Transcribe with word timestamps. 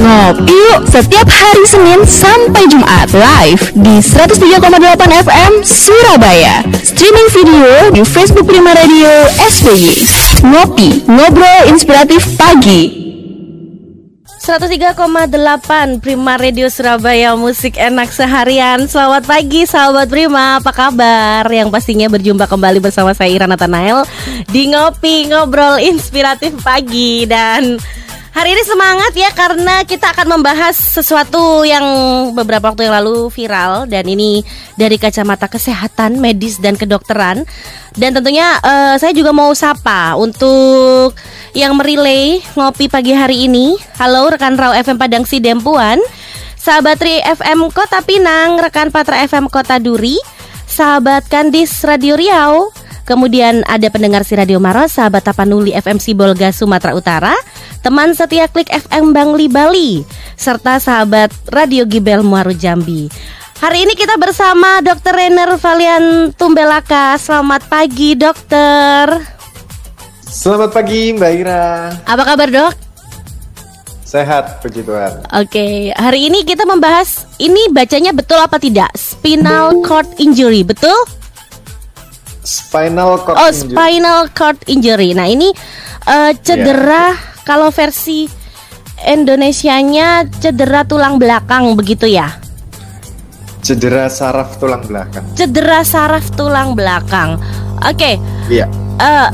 Ngopi 0.00 0.56
yuk 0.56 0.88
setiap 0.88 1.28
hari 1.28 1.64
Senin 1.68 2.00
sampai 2.08 2.64
Jumat 2.72 3.12
live 3.12 3.60
di 3.76 4.00
103,8 4.00 4.64
FM 4.96 5.52
Surabaya. 5.60 6.64
Streaming 6.80 7.28
video 7.28 7.68
di 7.92 8.00
Facebook 8.08 8.48
Prima 8.48 8.72
Radio 8.72 9.12
SBY. 9.36 9.92
Ngopi, 10.48 11.04
ngobrol 11.04 11.68
inspiratif 11.68 12.24
pagi. 12.40 12.96
103,8 14.40 16.00
Prima 16.00 16.40
Radio 16.40 16.72
Surabaya 16.72 17.36
Musik 17.36 17.76
enak 17.76 18.08
seharian 18.08 18.88
Selamat 18.88 19.28
pagi 19.28 19.68
sahabat 19.68 20.08
Prima 20.08 20.56
Apa 20.56 20.72
kabar? 20.72 21.44
Yang 21.44 21.68
pastinya 21.68 22.08
berjumpa 22.08 22.48
kembali 22.48 22.80
bersama 22.80 23.12
saya 23.12 23.28
Irana 23.28 23.60
Tanael 23.60 24.08
Di 24.48 24.72
Ngopi 24.72 25.28
Ngobrol 25.28 25.84
Inspiratif 25.84 26.56
Pagi 26.64 27.28
Dan 27.28 27.76
Hari 28.30 28.54
ini 28.54 28.62
semangat 28.62 29.10
ya 29.18 29.30
karena 29.34 29.82
kita 29.82 30.14
akan 30.14 30.38
membahas 30.38 30.78
sesuatu 30.78 31.66
yang 31.66 31.82
beberapa 32.30 32.70
waktu 32.70 32.86
yang 32.86 33.02
lalu 33.02 33.26
viral 33.26 33.90
dan 33.90 34.06
ini 34.06 34.46
dari 34.78 35.02
kacamata 35.02 35.50
kesehatan, 35.50 36.22
medis 36.22 36.62
dan 36.62 36.78
kedokteran. 36.78 37.42
Dan 37.98 38.14
tentunya 38.14 38.54
uh, 38.62 38.94
saya 39.02 39.10
juga 39.10 39.34
mau 39.34 39.50
sapa 39.50 40.14
untuk 40.14 41.10
yang 41.58 41.74
merilai 41.74 42.38
ngopi 42.54 42.86
pagi 42.86 43.10
hari 43.18 43.50
ini. 43.50 43.74
Halo 43.98 44.30
rekan 44.30 44.54
Rau 44.54 44.78
FM 44.78 44.94
Padang 44.94 45.26
Sidempuan, 45.26 45.98
sahabat 46.54 47.02
Tri 47.02 47.18
FM 47.18 47.66
Kota 47.74 47.98
Pinang, 48.06 48.62
rekan 48.62 48.94
Patra 48.94 49.26
FM 49.26 49.50
Kota 49.50 49.82
Duri, 49.82 50.22
sahabat 50.70 51.26
Kandis 51.26 51.82
Radio 51.82 52.14
Riau, 52.14 52.70
Kemudian 53.10 53.66
ada 53.66 53.90
pendengar 53.90 54.22
si 54.22 54.38
Radio 54.38 54.62
Maros, 54.62 54.94
sahabat 54.94 55.26
Tapanuli 55.26 55.74
FM 55.74 55.98
Sibolga 55.98 56.54
Sumatera 56.54 56.94
Utara, 56.94 57.34
teman 57.80 58.12
setia 58.12 58.44
Klik 58.48 58.68
FM 58.68 59.16
Bangli 59.16 59.48
Bali, 59.48 60.04
serta 60.36 60.76
sahabat 60.76 61.32
Radio 61.48 61.88
Gibel 61.88 62.20
Muaru 62.20 62.52
Jambi. 62.52 63.08
Hari 63.60 63.84
ini 63.84 63.92
kita 63.92 64.16
bersama 64.16 64.80
Dr. 64.80 65.12
Renner 65.12 65.52
Valian 65.60 66.32
Tumbelaka. 66.32 67.16
Selamat 67.20 67.64
pagi, 67.68 68.16
dokter. 68.16 69.20
Selamat 70.24 70.72
pagi, 70.72 71.12
Mbak 71.12 71.32
Ira. 71.36 71.92
Apa 72.08 72.22
kabar, 72.24 72.48
Dok? 72.48 72.72
Sehat, 74.04 74.64
puji 74.64 74.80
Tuhan. 74.80 75.28
Oke, 75.36 75.92
hari 75.92 76.32
ini 76.32 76.42
kita 76.42 76.64
membahas 76.64 77.28
ini 77.36 77.68
bacanya 77.68 78.16
betul 78.16 78.40
apa 78.40 78.56
tidak? 78.56 78.90
Spinal 78.96 79.84
cord 79.84 80.08
injury, 80.16 80.64
betul? 80.64 80.96
Spinal 82.40 83.20
cord 83.22 83.36
oh, 83.38 83.52
injury. 83.52 83.76
spinal 83.76 84.20
cord 84.32 84.58
injury. 84.66 85.12
Nah, 85.12 85.28
ini 85.28 85.52
uh, 86.08 86.32
cedera 86.42 87.12
yeah. 87.12 87.29
Kalau 87.44 87.72
versi 87.72 88.28
Indonesianya 89.00 90.28
cedera 90.28 90.84
tulang 90.84 91.16
belakang 91.16 91.72
begitu 91.72 92.04
ya? 92.04 92.36
Cedera 93.64 94.12
saraf 94.12 94.60
tulang 94.60 94.84
belakang. 94.84 95.24
Cedera 95.36 95.80
saraf 95.84 96.28
tulang 96.36 96.76
belakang. 96.76 97.40
Oke. 97.80 97.96
Okay. 97.96 98.14
Iya. 98.52 98.66
Uh, 99.00 99.28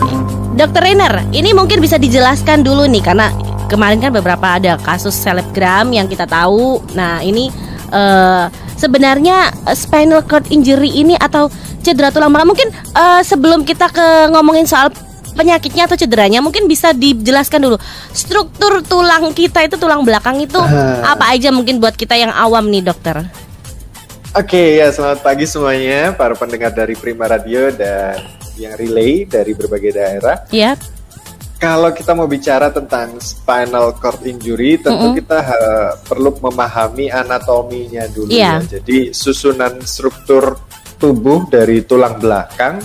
Dokter 0.54 0.86
Rainer, 0.86 1.26
ini 1.34 1.50
mungkin 1.52 1.82
bisa 1.82 1.98
dijelaskan 1.98 2.62
dulu 2.62 2.86
nih 2.86 3.02
karena 3.02 3.28
kemarin 3.66 3.98
kan 3.98 4.14
beberapa 4.14 4.56
ada 4.56 4.78
kasus 4.80 5.12
selebgram 5.12 5.90
yang 5.90 6.06
kita 6.06 6.24
tahu. 6.24 6.80
Nah, 6.94 7.20
ini 7.20 7.50
uh, 7.90 8.46
sebenarnya 8.78 9.50
spinal 9.74 10.22
cord 10.24 10.46
injury 10.48 10.94
ini 10.94 11.18
atau 11.18 11.50
cedera 11.82 12.10
tulang 12.10 12.30
belakang 12.30 12.50
mungkin 12.54 12.68
uh, 12.94 13.20
sebelum 13.22 13.62
kita 13.66 13.90
ke 13.90 14.32
ngomongin 14.32 14.66
soal 14.66 14.90
penyakitnya 15.36 15.84
atau 15.84 15.94
cederanya 16.00 16.40
mungkin 16.40 16.64
bisa 16.64 16.96
dijelaskan 16.96 17.60
dulu 17.60 17.76
struktur 18.10 18.80
tulang 18.82 19.30
kita 19.36 19.68
itu 19.68 19.76
tulang 19.76 20.02
belakang 20.02 20.40
itu 20.40 20.56
uh. 20.56 21.04
apa 21.04 21.36
aja 21.36 21.52
mungkin 21.52 21.78
buat 21.78 21.94
kita 21.94 22.16
yang 22.16 22.32
awam 22.32 22.66
nih 22.72 22.82
dokter 22.82 23.22
Oke 24.36 24.52
okay, 24.52 24.68
ya 24.84 24.92
selamat 24.92 25.24
pagi 25.24 25.48
semuanya 25.48 26.12
para 26.12 26.36
pendengar 26.36 26.68
dari 26.68 26.92
Prima 26.92 27.24
Radio 27.24 27.72
dan 27.72 28.20
yang 28.60 28.76
relay 28.76 29.24
dari 29.24 29.56
berbagai 29.56 29.96
daerah. 29.96 30.44
Iya. 30.52 30.76
Yep. 30.76 30.78
Kalau 31.56 31.88
kita 31.88 32.12
mau 32.12 32.28
bicara 32.28 32.68
tentang 32.68 33.16
spinal 33.16 33.96
cord 33.96 34.20
injury, 34.28 34.76
tentu 34.76 34.92
mm 34.92 35.08
-hmm. 35.08 35.18
kita 35.24 35.38
uh, 35.40 35.90
perlu 36.04 36.36
memahami 36.36 37.08
anatominya 37.08 38.04
dulu 38.12 38.28
yeah. 38.28 38.60
ya. 38.60 38.76
Jadi 38.76 39.16
susunan 39.16 39.80
struktur 39.88 40.60
tubuh 41.00 41.48
dari 41.48 41.80
tulang 41.88 42.20
belakang 42.20 42.76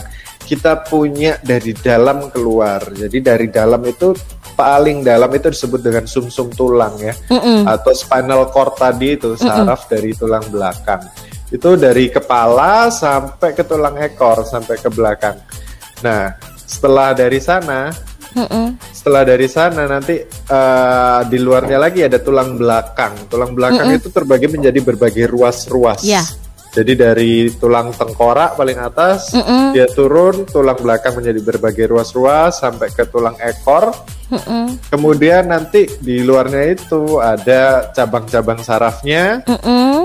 kita 0.52 0.84
punya 0.84 1.40
dari 1.40 1.72
dalam 1.72 2.28
keluar. 2.28 2.84
Jadi 2.92 3.24
dari 3.24 3.48
dalam 3.48 3.80
itu 3.88 4.12
paling 4.52 5.00
dalam 5.00 5.32
itu 5.32 5.48
disebut 5.48 5.80
dengan 5.80 6.04
sumsum 6.04 6.52
-sum 6.52 6.60
tulang 6.60 7.00
ya, 7.00 7.16
mm 7.16 7.40
-mm. 7.40 7.60
atau 7.72 7.96
spinal 7.96 8.52
cord 8.52 8.76
tadi 8.76 9.16
itu 9.16 9.40
saraf 9.40 9.88
mm 9.88 9.88
-mm. 9.88 9.92
dari 9.96 10.12
tulang 10.12 10.46
belakang. 10.52 11.02
Itu 11.48 11.80
dari 11.80 12.12
kepala 12.12 12.92
sampai 12.92 13.56
ke 13.56 13.64
tulang 13.64 13.96
ekor 14.04 14.44
sampai 14.44 14.76
ke 14.76 14.92
belakang. 14.92 15.40
Nah 16.04 16.36
setelah 16.68 17.16
dari 17.16 17.40
sana, 17.40 17.88
mm 18.36 18.48
-mm. 18.52 18.68
setelah 18.92 19.24
dari 19.24 19.48
sana 19.48 19.88
nanti 19.88 20.20
uh, 20.52 21.24
di 21.32 21.40
luarnya 21.40 21.80
lagi 21.80 22.04
ada 22.04 22.20
tulang 22.20 22.60
belakang. 22.60 23.16
Tulang 23.32 23.56
belakang 23.56 23.88
mm 23.88 23.96
-mm. 23.96 24.00
itu 24.04 24.12
terbagi 24.12 24.52
menjadi 24.52 24.84
berbagai 24.84 25.32
ruas-ruas. 25.32 26.04
Yeah 26.04 26.28
jadi 26.72 26.94
dari 26.96 27.52
tulang 27.52 27.92
tengkorak 27.92 28.56
paling 28.56 28.80
atas 28.80 29.36
mm 29.36 29.44
-mm. 29.44 29.66
dia 29.76 29.92
turun 29.92 30.48
tulang 30.48 30.80
belakang 30.80 31.20
menjadi 31.20 31.44
berbagai 31.44 31.92
ruas-ruas 31.92 32.64
sampai 32.64 32.88
ke 32.96 33.04
tulang 33.12 33.36
ekor. 33.44 33.92
Mm 34.32 34.40
-mm. 34.40 34.66
Kemudian 34.88 35.52
nanti 35.52 35.84
di 36.00 36.24
luarnya 36.24 36.72
itu 36.72 37.20
ada 37.20 37.92
cabang-cabang 37.92 38.64
sarafnya. 38.64 39.44
Mm 39.44 39.60
-mm. 39.60 39.96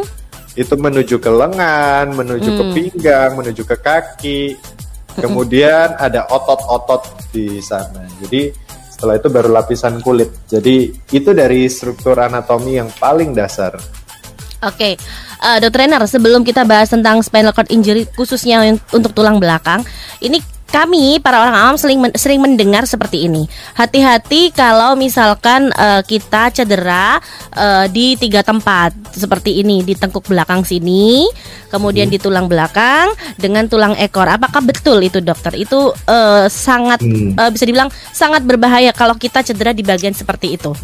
Itu 0.59 0.75
menuju 0.75 1.23
ke 1.23 1.31
lengan, 1.31 2.11
menuju 2.19 2.51
mm. 2.51 2.59
ke 2.59 2.65
pinggang, 2.75 3.31
menuju 3.39 3.63
ke 3.63 3.77
kaki. 3.79 4.59
Kemudian 5.15 5.95
ada 5.95 6.27
otot-otot 6.27 7.31
di 7.31 7.63
sana. 7.63 8.03
Jadi 8.19 8.51
setelah 8.91 9.15
itu 9.23 9.31
baru 9.31 9.55
lapisan 9.55 10.03
kulit. 10.03 10.51
Jadi 10.51 10.91
itu 11.15 11.31
dari 11.31 11.71
struktur 11.71 12.19
anatomi 12.19 12.75
yang 12.75 12.91
paling 12.91 13.31
dasar. 13.39 13.79
Oke, 14.65 14.97
okay. 14.97 15.05
uh, 15.45 15.61
dokter 15.61 15.85
trainer 15.85 16.01
sebelum 16.09 16.41
kita 16.41 16.65
bahas 16.65 16.89
tentang 16.89 17.21
spinal 17.21 17.53
cord 17.53 17.69
injury 17.69 18.09
khususnya 18.17 18.65
untuk 18.89 19.13
tulang 19.13 19.37
belakang, 19.37 19.85
ini 20.25 20.41
kami 20.67 21.23
para 21.23 21.47
orang 21.47 21.57
awam 21.57 21.77
sering 21.79 22.03
men 22.03 22.13
sering 22.19 22.43
mendengar 22.43 22.85
seperti 22.85 23.25
ini. 23.31 23.47
Hati-hati 23.79 24.51
kalau 24.51 24.99
misalkan 24.99 25.71
uh, 25.73 26.03
kita 26.03 26.51
cedera 26.51 27.23
uh, 27.55 27.87
di 27.87 28.19
tiga 28.19 28.43
tempat 28.43 28.93
seperti 29.15 29.63
ini 29.63 29.87
di 29.87 29.95
tengkuk 29.95 30.27
belakang 30.27 30.67
sini, 30.67 31.25
kemudian 31.71 32.11
hmm. 32.11 32.15
di 32.15 32.19
tulang 32.19 32.47
belakang 32.51 33.15
dengan 33.39 33.71
tulang 33.71 33.95
ekor. 33.97 34.27
Apakah 34.27 34.61
betul 34.61 35.01
itu 35.01 35.23
dokter? 35.23 35.55
Itu 35.55 35.95
uh, 35.95 36.45
sangat 36.51 37.01
hmm. 37.01 37.39
uh, 37.39 37.51
bisa 37.53 37.65
dibilang 37.65 37.89
sangat 38.11 38.43
berbahaya 38.43 38.91
kalau 38.91 39.15
kita 39.15 39.47
cedera 39.47 39.71
di 39.71 39.87
bagian 39.87 40.13
seperti 40.13 40.59
itu. 40.61 40.75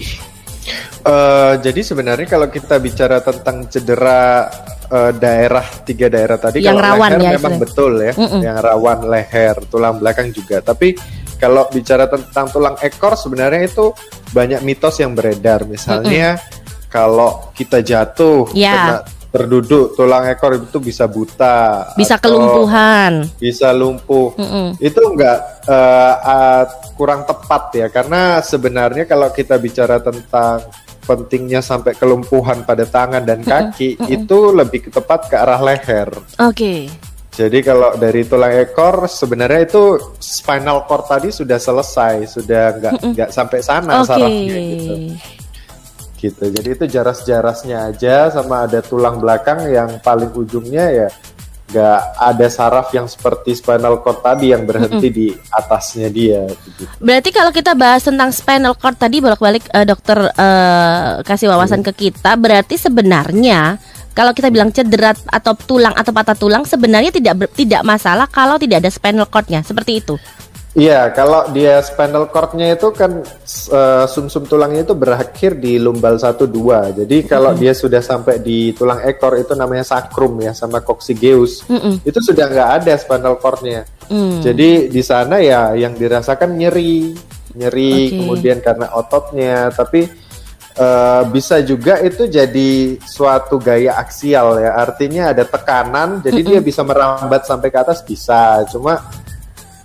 Uh, 1.02 1.58
jadi 1.58 1.80
sebenarnya 1.82 2.28
kalau 2.30 2.46
kita 2.46 2.78
bicara 2.78 3.18
tentang 3.18 3.66
cedera 3.66 4.46
uh, 4.86 5.10
daerah 5.10 5.66
tiga 5.82 6.06
daerah 6.06 6.38
tadi 6.38 6.62
yang 6.62 6.78
kalau 6.78 6.94
rawan 6.94 7.10
leher 7.18 7.26
ya, 7.26 7.30
memang 7.38 7.56
betul 7.58 7.92
ya, 7.98 8.14
mm 8.14 8.26
-mm. 8.30 8.40
yang 8.40 8.56
rawan 8.62 9.00
leher, 9.10 9.56
tulang 9.66 9.98
belakang 9.98 10.30
juga. 10.30 10.62
Tapi 10.62 10.94
kalau 11.42 11.66
bicara 11.74 12.06
tentang 12.06 12.46
tulang 12.54 12.76
ekor 12.78 13.18
sebenarnya 13.18 13.66
itu 13.66 13.90
banyak 14.30 14.62
mitos 14.62 15.02
yang 15.02 15.18
beredar. 15.18 15.66
Misalnya 15.66 16.38
mm 16.38 16.40
-mm. 16.40 16.86
kalau 16.86 17.50
kita 17.58 17.82
jatuh 17.82 18.46
yeah. 18.54 19.02
kena 19.02 19.21
terduduk 19.32 19.96
tulang 19.96 20.28
ekor 20.28 20.60
itu 20.60 20.76
bisa 20.76 21.08
buta, 21.08 21.96
bisa 21.96 22.20
kelumpuhan, 22.20 23.24
bisa 23.40 23.72
lumpuh. 23.72 24.36
Mm 24.36 24.44
-mm. 24.44 24.66
Itu 24.76 25.00
enggak 25.08 25.38
uh, 25.64 26.14
uh, 26.20 26.64
kurang 27.00 27.24
tepat 27.24 27.72
ya 27.72 27.88
karena 27.88 28.44
sebenarnya 28.44 29.08
kalau 29.08 29.32
kita 29.32 29.56
bicara 29.56 30.04
tentang 30.04 30.68
pentingnya 31.02 31.64
sampai 31.64 31.96
kelumpuhan 31.96 32.62
pada 32.62 32.84
tangan 32.84 33.24
dan 33.24 33.40
kaki 33.40 33.96
mm 33.96 34.04
-mm. 34.04 34.16
itu 34.20 34.38
lebih 34.52 34.92
tepat 34.92 35.32
ke 35.32 35.36
arah 35.40 35.58
leher. 35.64 36.12
Oke. 36.36 36.52
Okay. 36.52 36.80
Jadi 37.32 37.64
kalau 37.64 37.96
dari 37.96 38.28
tulang 38.28 38.52
ekor 38.52 39.08
sebenarnya 39.08 39.64
itu 39.64 39.96
spinal 40.20 40.84
cord 40.84 41.08
tadi 41.08 41.32
sudah 41.32 41.56
selesai, 41.56 42.28
sudah 42.28 42.76
nggak 42.76 42.92
nggak 43.16 43.30
sampai 43.32 43.64
sana 43.64 44.04
okay. 44.04 44.08
sarafnya 44.12 44.56
gitu. 44.60 44.94
Gitu. 46.22 46.54
Jadi 46.54 46.68
itu 46.70 46.84
jaras-jarasnya 46.86 47.90
aja 47.90 48.30
sama 48.30 48.70
ada 48.70 48.78
tulang 48.78 49.18
belakang 49.18 49.66
yang 49.66 49.98
paling 49.98 50.30
ujungnya 50.30 50.86
ya 50.86 51.08
nggak 51.72 52.00
ada 52.20 52.46
saraf 52.52 52.92
yang 52.92 53.08
seperti 53.08 53.56
spinal 53.56 54.04
cord 54.04 54.20
tadi 54.20 54.52
yang 54.52 54.68
berhenti 54.68 55.08
mm 55.08 55.12
-hmm. 55.12 55.18
di 55.18 55.26
atasnya 55.48 56.08
dia. 56.12 56.44
Gitu. 56.44 56.84
Berarti 57.00 57.32
kalau 57.32 57.48
kita 57.48 57.72
bahas 57.72 58.04
tentang 58.04 58.28
spinal 58.28 58.76
cord 58.76 59.00
tadi 59.00 59.24
bolak-balik 59.24 59.64
uh, 59.72 59.86
dokter 59.88 60.20
uh, 60.36 61.24
kasih 61.24 61.48
wawasan 61.48 61.80
mm. 61.80 61.86
ke 61.90 61.92
kita, 62.06 62.36
berarti 62.36 62.76
sebenarnya 62.76 63.80
kalau 64.12 64.36
kita 64.36 64.52
bilang 64.52 64.68
cedera 64.68 65.16
atau 65.32 65.56
tulang 65.56 65.96
atau 65.96 66.12
patah 66.12 66.36
tulang 66.36 66.68
sebenarnya 66.68 67.08
tidak 67.08 67.34
ber, 67.40 67.46
tidak 67.48 67.80
masalah 67.80 68.28
kalau 68.28 68.60
tidak 68.60 68.84
ada 68.84 68.92
spinal 68.92 69.24
cordnya 69.24 69.64
seperti 69.64 70.04
itu. 70.04 70.20
Iya, 70.72 71.12
kalau 71.12 71.52
dia 71.52 71.84
spinal 71.84 72.32
cordnya 72.32 72.72
itu 72.72 72.88
kan 72.96 73.20
uh, 73.76 74.08
sumsum 74.08 74.48
tulangnya 74.48 74.88
itu 74.88 74.96
berakhir 74.96 75.60
di 75.60 75.76
lumbal 75.76 76.16
1 76.16 76.48
2. 76.48 76.96
Jadi 77.04 77.16
kalau 77.28 77.52
mm 77.52 77.60
dia 77.60 77.76
sudah 77.76 78.00
sampai 78.00 78.40
di 78.40 78.72
tulang 78.72 79.04
ekor 79.04 79.36
itu 79.36 79.52
namanya 79.52 79.84
sakrum 79.84 80.40
ya 80.40 80.56
sama 80.56 80.80
coccygeus. 80.80 81.68
Mm 81.68 81.76
-mm. 81.78 81.94
Itu 82.08 82.18
sudah 82.24 82.48
nggak 82.48 82.70
ada 82.80 82.92
spinal 82.96 83.36
cordnya. 83.36 83.84
Mm. 84.08 84.40
Jadi 84.40 84.70
di 84.88 85.02
sana 85.04 85.44
ya 85.44 85.76
yang 85.76 85.92
dirasakan 85.92 86.56
nyeri, 86.56 87.12
nyeri 87.52 87.92
okay. 88.08 88.16
kemudian 88.16 88.58
karena 88.64 88.96
ototnya, 88.96 89.68
tapi 89.76 90.08
uh, 90.80 91.22
bisa 91.28 91.60
juga 91.60 92.00
itu 92.00 92.24
jadi 92.32 92.96
suatu 92.96 93.60
gaya 93.60 94.00
aksial 94.00 94.56
ya. 94.56 94.72
Artinya 94.80 95.36
ada 95.36 95.44
tekanan, 95.44 96.24
jadi 96.24 96.40
mm 96.40 96.46
-mm. 96.48 96.52
dia 96.56 96.60
bisa 96.64 96.80
merambat 96.80 97.44
sampai 97.44 97.68
ke 97.68 97.76
atas 97.76 98.00
bisa. 98.00 98.64
Cuma 98.72 98.96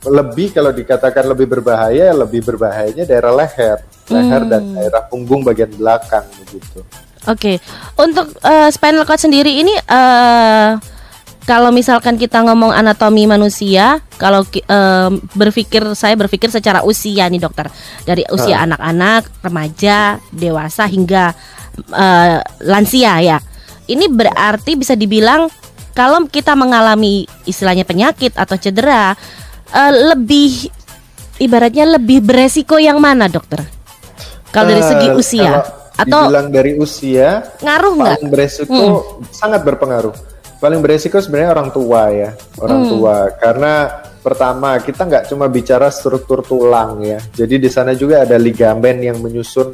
lebih 0.07 0.55
kalau 0.55 0.71
dikatakan 0.71 1.27
lebih 1.27 1.47
berbahaya 1.47 2.15
lebih 2.15 2.43
berbahayanya 2.43 3.03
daerah 3.03 3.31
leher 3.35 3.77
leher 4.07 4.41
hmm. 4.43 4.51
dan 4.51 4.61
daerah 4.73 5.01
punggung 5.07 5.43
bagian 5.43 5.71
belakang 5.75 6.25
begitu 6.43 6.81
oke 7.27 7.37
okay. 7.37 7.55
untuk 7.99 8.31
uh, 8.43 8.71
spinal 8.71 9.03
cord 9.03 9.19
sendiri 9.19 9.61
ini 9.61 9.73
uh, 9.87 10.79
kalau 11.47 11.71
misalkan 11.71 12.19
kita 12.19 12.43
ngomong 12.43 12.75
anatomi 12.75 13.23
manusia, 13.23 14.03
kalau 14.19 14.43
uh, 14.43 15.09
berpikir 15.31 15.79
saya 15.95 16.11
berpikir 16.19 16.51
secara 16.51 16.83
usia 16.83 17.23
nih 17.31 17.39
dokter, 17.39 17.71
dari 18.03 18.27
usia 18.27 18.59
ah. 18.59 18.67
anak-anak, 18.67 19.23
uh. 19.23 19.47
remaja, 19.47 20.19
dewasa 20.35 20.83
hingga 20.91 21.31
uh, 21.95 22.43
lansia 22.67 23.23
ya. 23.23 23.39
Ini 23.87 24.11
berarti 24.11 24.75
bisa 24.75 24.99
dibilang 24.99 25.47
kalau 25.95 26.27
kita 26.27 26.51
mengalami 26.59 27.23
istilahnya 27.47 27.87
penyakit 27.87 28.35
atau 28.35 28.59
cedera, 28.59 29.15
uh, 29.73 29.93
lebih 30.13 30.69
ibaratnya 31.41 31.97
lebih 31.97 32.23
beresiko 32.23 32.77
yang 32.77 33.01
mana 33.01 33.29
dokter? 33.31 33.63
Kalau 34.51 34.69
dari 34.71 34.83
segi 34.83 35.07
eh, 35.11 35.15
usia 35.15 35.51
atau 35.97 36.29
bilang 36.29 36.49
dari 36.53 36.77
usia 36.77 37.41
ngaruh 37.61 37.93
nggak? 37.97 38.15
Paling 38.21 38.31
beresiko 38.31 38.77
hmm. 38.77 39.33
sangat 39.33 39.61
berpengaruh. 39.65 40.15
Paling 40.57 40.81
beresiko 40.81 41.21
sebenarnya 41.21 41.53
orang 41.53 41.69
tua 41.69 42.01
ya, 42.09 42.29
orang 42.57 42.81
hmm. 42.81 42.89
tua 42.89 43.15
karena 43.37 43.73
pertama 44.25 44.81
kita 44.81 45.05
nggak 45.05 45.23
cuma 45.29 45.45
bicara 45.45 45.93
struktur 45.93 46.41
tulang 46.41 46.97
ya, 47.05 47.21
jadi 47.37 47.61
di 47.61 47.69
sana 47.69 47.93
juga 47.93 48.25
ada 48.25 48.41
ligamen 48.41 49.05
yang 49.05 49.21
menyusun 49.21 49.69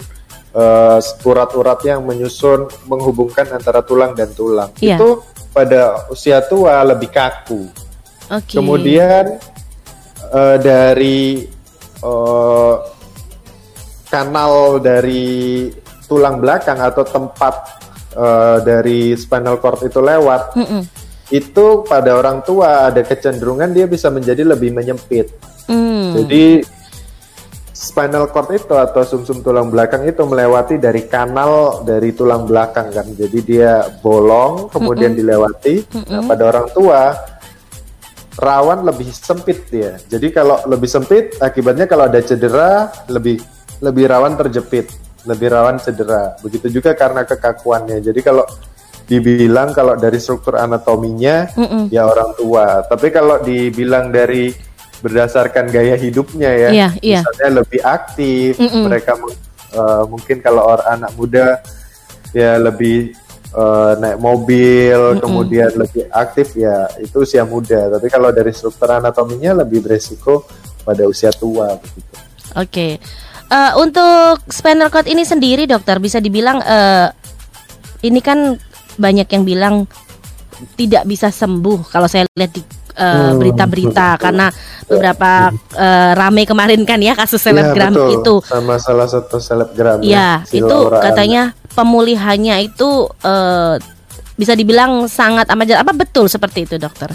uh, 0.52 1.00
urat-urat 1.24 1.80
yang 1.88 2.04
menyusun 2.04 2.68
menghubungkan 2.92 3.48
antara 3.56 3.80
tulang 3.80 4.12
dan 4.12 4.32
tulang. 4.36 4.76
Yeah. 4.84 5.00
Itu 5.00 5.24
pada 5.56 6.10
usia 6.12 6.44
tua 6.44 6.84
lebih 6.84 7.14
kaku. 7.14 7.70
Okay. 8.28 8.60
Kemudian 8.60 9.40
uh, 10.34 10.58
dari 10.58 11.46
uh, 12.02 12.76
kanal 14.10 14.78
dari 14.82 15.70
tulang 16.06 16.38
belakang 16.38 16.78
atau 16.78 17.02
tempat 17.02 17.54
uh, 18.14 18.58
dari 18.62 19.18
spinal 19.18 19.58
cord 19.58 19.82
itu 19.86 19.98
lewat, 19.98 20.54
mm 20.54 20.66
-mm. 20.66 20.82
itu 21.34 21.66
pada 21.88 22.14
orang 22.18 22.46
tua 22.46 22.94
ada 22.94 23.02
kecenderungan 23.02 23.74
dia 23.74 23.90
bisa 23.90 24.14
menjadi 24.14 24.46
lebih 24.46 24.70
menyempit. 24.70 25.34
Mm. 25.66 26.22
Jadi 26.22 26.46
spinal 27.74 28.30
cord 28.30 28.54
itu 28.54 28.78
atau 28.78 29.02
sumsum 29.02 29.42
-sum 29.42 29.46
tulang 29.46 29.74
belakang 29.74 30.06
itu 30.06 30.22
melewati 30.22 30.78
dari 30.78 31.10
kanal 31.10 31.82
dari 31.82 32.14
tulang 32.14 32.46
belakang 32.46 32.94
kan. 32.94 33.08
Jadi 33.18 33.40
dia 33.42 33.90
bolong 34.06 34.70
kemudian 34.70 35.14
mm 35.14 35.18
-mm. 35.18 35.22
dilewati. 35.26 35.76
Mm 35.90 36.02
-mm. 36.06 36.12
Nah, 36.14 36.22
pada 36.30 36.44
orang 36.54 36.68
tua 36.70 37.02
rawan 38.38 38.82
lebih 38.86 39.10
sempit 39.14 39.70
dia. 39.70 39.98
Jadi 40.10 40.34
kalau 40.34 40.58
lebih 40.66 40.90
sempit, 40.90 41.38
akibatnya 41.38 41.86
kalau 41.86 42.10
ada 42.10 42.20
cedera 42.22 42.90
lebih 43.10 43.38
lebih 43.84 44.06
rawan 44.10 44.34
terjepit, 44.40 44.90
lebih 45.28 45.54
rawan 45.54 45.78
cedera. 45.78 46.34
Begitu 46.42 46.82
juga 46.82 46.98
karena 46.98 47.28
kekakuannya. 47.28 48.02
Jadi 48.02 48.20
kalau 48.24 48.46
dibilang 49.04 49.76
kalau 49.76 50.00
dari 50.00 50.16
struktur 50.18 50.56
anatominya 50.56 51.52
mm 51.52 51.68
-mm. 51.68 51.84
ya 51.92 52.08
orang 52.08 52.32
tua, 52.40 52.88
tapi 52.88 53.12
kalau 53.12 53.38
dibilang 53.44 54.10
dari 54.10 54.56
berdasarkan 55.04 55.68
gaya 55.68 56.00
hidupnya 56.00 56.48
ya, 56.56 56.70
yeah, 56.72 56.92
yeah. 57.04 57.20
misalnya 57.20 57.50
lebih 57.60 57.82
aktif, 57.84 58.56
mm 58.56 58.70
-mm. 58.72 58.84
mereka 58.88 59.20
uh, 59.76 60.08
mungkin 60.08 60.40
kalau 60.40 60.64
orang 60.64 61.04
anak 61.04 61.12
muda 61.20 61.60
ya 62.32 62.56
lebih 62.56 63.12
uh, 63.54 63.94
naik 63.98 64.20
mobil, 64.20 64.98
mm 64.98 65.12
-hmm. 65.18 65.24
kemudian 65.24 65.72
lebih 65.74 66.04
aktif 66.10 66.58
ya 66.58 66.90
itu 67.00 67.24
usia 67.24 67.46
muda. 67.46 67.94
Tapi 67.94 68.08
kalau 68.10 68.30
dari 68.34 68.52
struktur 68.52 68.90
anatominya 68.92 69.64
lebih 69.64 69.86
beresiko 69.86 70.46
pada 70.84 71.06
usia 71.08 71.32
tua 71.32 71.78
begitu. 71.80 72.14
Oke. 72.58 72.68
Okay. 72.68 72.92
Uh, 73.54 73.70
eh, 73.70 73.72
untuk 73.80 74.42
spinal 74.50 74.90
cord 74.90 75.06
ini 75.06 75.22
sendiri 75.24 75.70
dokter 75.70 76.02
bisa 76.02 76.18
dibilang 76.18 76.58
uh, 76.64 77.08
ini 78.02 78.20
kan 78.20 78.58
banyak 78.98 79.28
yang 79.30 79.44
bilang 79.46 79.76
tidak 80.78 81.04
bisa 81.06 81.30
sembuh 81.34 81.86
kalau 81.90 82.08
saya 82.08 82.26
lihat 82.38 82.52
di 82.54 82.62
berita 82.94 83.34
berita-berita 83.42 84.08
uh, 84.14 84.18
karena 84.22 84.48
beberapa 84.86 85.50
uh, 85.74 86.12
rame 86.14 86.46
kemarin 86.46 86.82
kan 86.86 87.02
ya 87.02 87.18
kasus 87.18 87.42
iya, 87.42 87.46
selebgram 87.50 87.94
ya, 87.98 88.06
itu 88.22 88.36
sama 88.46 88.78
salah 88.78 89.10
satu 89.10 89.42
selebgram 89.42 90.06
ya, 90.06 90.46
ya 90.46 90.62
itu 90.62 90.78
katanya 90.94 91.58
pemulihannya 91.74 92.70
itu 92.70 93.10
uh, 93.26 93.76
bisa 94.34 94.54
dibilang 94.58 95.06
sangat 95.06 95.50
amat 95.54 95.82
apa 95.82 95.94
betul 95.94 96.26
seperti 96.26 96.66
itu 96.66 96.76
dokter? 96.82 97.14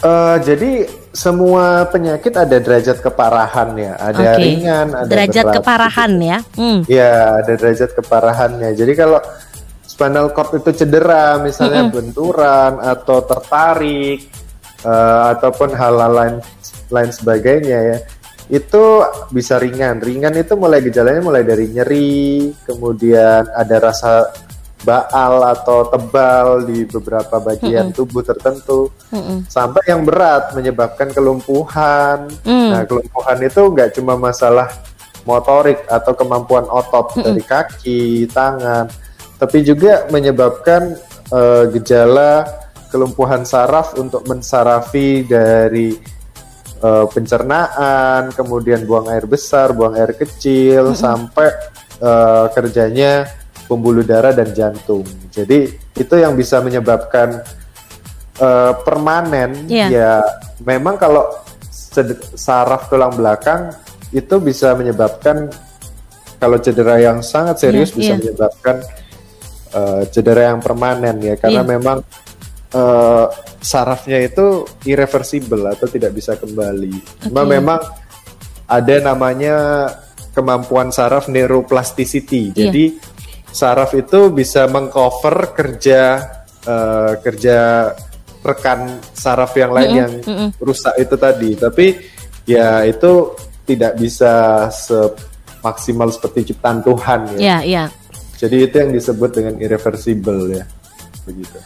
Uh, 0.00 0.40
jadi 0.40 0.88
semua 1.12 1.84
penyakit 1.92 2.32
ada 2.32 2.56
derajat 2.56 3.04
keparahan 3.04 3.76
ya, 3.76 3.92
ada 4.00 4.32
okay. 4.32 4.40
ringan, 4.40 4.88
ada 4.96 5.10
derajat 5.12 5.44
berat. 5.44 5.56
keparahan 5.60 6.12
ya. 6.16 6.38
Hmm. 6.56 6.78
Ya, 6.88 7.44
ada 7.44 7.52
derajat 7.52 7.90
keparahannya. 7.92 8.70
Jadi 8.72 8.92
kalau 8.96 9.20
spinal 9.84 10.32
cord 10.32 10.56
itu 10.56 10.72
cedera, 10.72 11.36
misalnya 11.36 11.84
-hmm. 11.84 11.92
benturan 11.92 12.72
atau 12.80 13.20
tertarik 13.28 14.24
uh, 14.88 15.36
ataupun 15.36 15.76
hal-hal 15.76 16.12
lain 16.16 16.36
lain 16.88 17.10
sebagainya 17.12 17.78
ya, 17.92 17.98
itu 18.50 19.06
bisa 19.30 19.62
ringan. 19.62 20.02
Ringan 20.02 20.34
itu 20.34 20.58
mulai 20.58 20.82
gejalanya 20.82 21.22
mulai 21.22 21.46
dari 21.46 21.70
nyeri, 21.70 22.50
kemudian 22.66 23.46
ada 23.54 23.76
rasa 23.78 24.26
baal 24.82 25.44
atau 25.44 25.86
tebal 25.92 26.66
di 26.66 26.88
beberapa 26.88 27.38
bagian 27.38 27.88
mm 27.88 27.90
-hmm. 27.94 27.98
tubuh 28.00 28.26
tertentu, 28.26 28.90
mm 29.14 29.20
-hmm. 29.22 29.38
sampai 29.46 29.82
yang 29.86 30.02
berat 30.02 30.50
menyebabkan 30.56 31.14
kelumpuhan. 31.14 32.26
Mm. 32.42 32.68
Nah, 32.74 32.82
kelumpuhan 32.88 33.38
itu 33.44 33.62
nggak 33.70 33.90
cuma 33.94 34.18
masalah 34.18 34.66
motorik 35.22 35.84
atau 35.86 36.16
kemampuan 36.16 36.66
otot 36.66 37.12
mm 37.12 37.14
-hmm. 37.14 37.24
dari 37.30 37.42
kaki, 37.44 38.02
tangan, 38.34 38.90
tapi 39.38 39.62
juga 39.62 40.10
menyebabkan 40.10 40.96
uh, 41.30 41.64
gejala 41.70 42.48
kelumpuhan 42.90 43.46
saraf 43.46 43.94
untuk 43.94 44.26
mensarafi 44.26 45.22
dari 45.22 45.94
uh, 46.82 47.06
pencernaan, 47.08 48.32
kemudian 48.34 48.84
buang 48.88 49.08
air 49.12 49.24
besar, 49.24 49.72
buang 49.72 49.96
air 49.96 50.12
kecil, 50.16 50.90
mm 50.90 50.94
-hmm. 50.96 51.00
sampai 51.00 51.48
uh, 52.02 52.46
kerjanya 52.52 53.28
pembuluh 53.70 54.02
darah 54.02 54.34
dan 54.34 54.50
jantung. 54.50 55.06
Jadi 55.30 55.70
itu 55.94 56.14
yang 56.18 56.34
bisa 56.34 56.58
menyebabkan 56.58 57.46
uh, 58.42 58.72
permanen. 58.82 59.70
Yeah. 59.70 59.88
Ya, 59.88 60.12
memang 60.66 60.98
kalau 60.98 61.30
saraf 62.34 62.90
tulang 62.90 63.14
belakang 63.14 63.70
itu 64.10 64.42
bisa 64.42 64.74
menyebabkan 64.74 65.50
kalau 66.42 66.58
cedera 66.58 66.98
yang 66.98 67.22
sangat 67.22 67.62
serius 67.62 67.94
yeah, 67.94 67.98
bisa 67.98 68.10
yeah. 68.10 68.18
menyebabkan 68.18 68.76
uh, 69.70 70.02
cedera 70.10 70.50
yang 70.50 70.58
permanen 70.58 71.22
ya, 71.22 71.38
karena 71.38 71.62
yeah. 71.62 71.70
memang 71.78 71.98
uh, 72.74 73.26
sarafnya 73.60 74.18
itu 74.22 74.66
irreversible 74.86 75.70
atau 75.70 75.86
tidak 75.90 76.14
bisa 76.14 76.38
kembali. 76.38 76.94
Okay. 76.94 77.28
Cuma 77.28 77.42
memang 77.46 77.80
ada 78.70 78.96
namanya 79.02 79.56
kemampuan 80.30 80.94
saraf 80.94 81.26
neuroplasticity. 81.26 82.54
Yeah. 82.54 82.70
Jadi 82.70 82.84
saraf 83.50 83.94
itu 83.98 84.30
bisa 84.30 84.70
mengcover 84.70 85.52
kerja 85.54 86.22
uh, 86.64 87.18
kerja 87.18 87.90
rekan 88.40 89.02
saraf 89.12 89.52
yang 89.58 89.74
lain 89.74 89.90
mm 89.90 89.92
-hmm. 89.92 90.00
yang 90.00 90.12
mm 90.22 90.36
-hmm. 90.38 90.48
rusak 90.62 90.94
itu 90.96 91.16
tadi. 91.18 91.50
Tapi 91.58 91.86
ya 92.46 92.86
itu 92.86 93.36
tidak 93.66 93.98
bisa 93.98 94.66
semaksimal 94.72 96.10
seperti 96.10 96.54
ciptaan 96.54 96.82
Tuhan 96.82 97.36
ya. 97.36 97.38
Yeah, 97.38 97.60
yeah. 97.66 97.88
Jadi 98.40 98.64
itu 98.64 98.74
yang 98.80 98.90
disebut 98.96 99.30
dengan 99.36 99.54
irreversible 99.60 100.48
ya. 100.48 100.64
Begitu. 101.28 101.60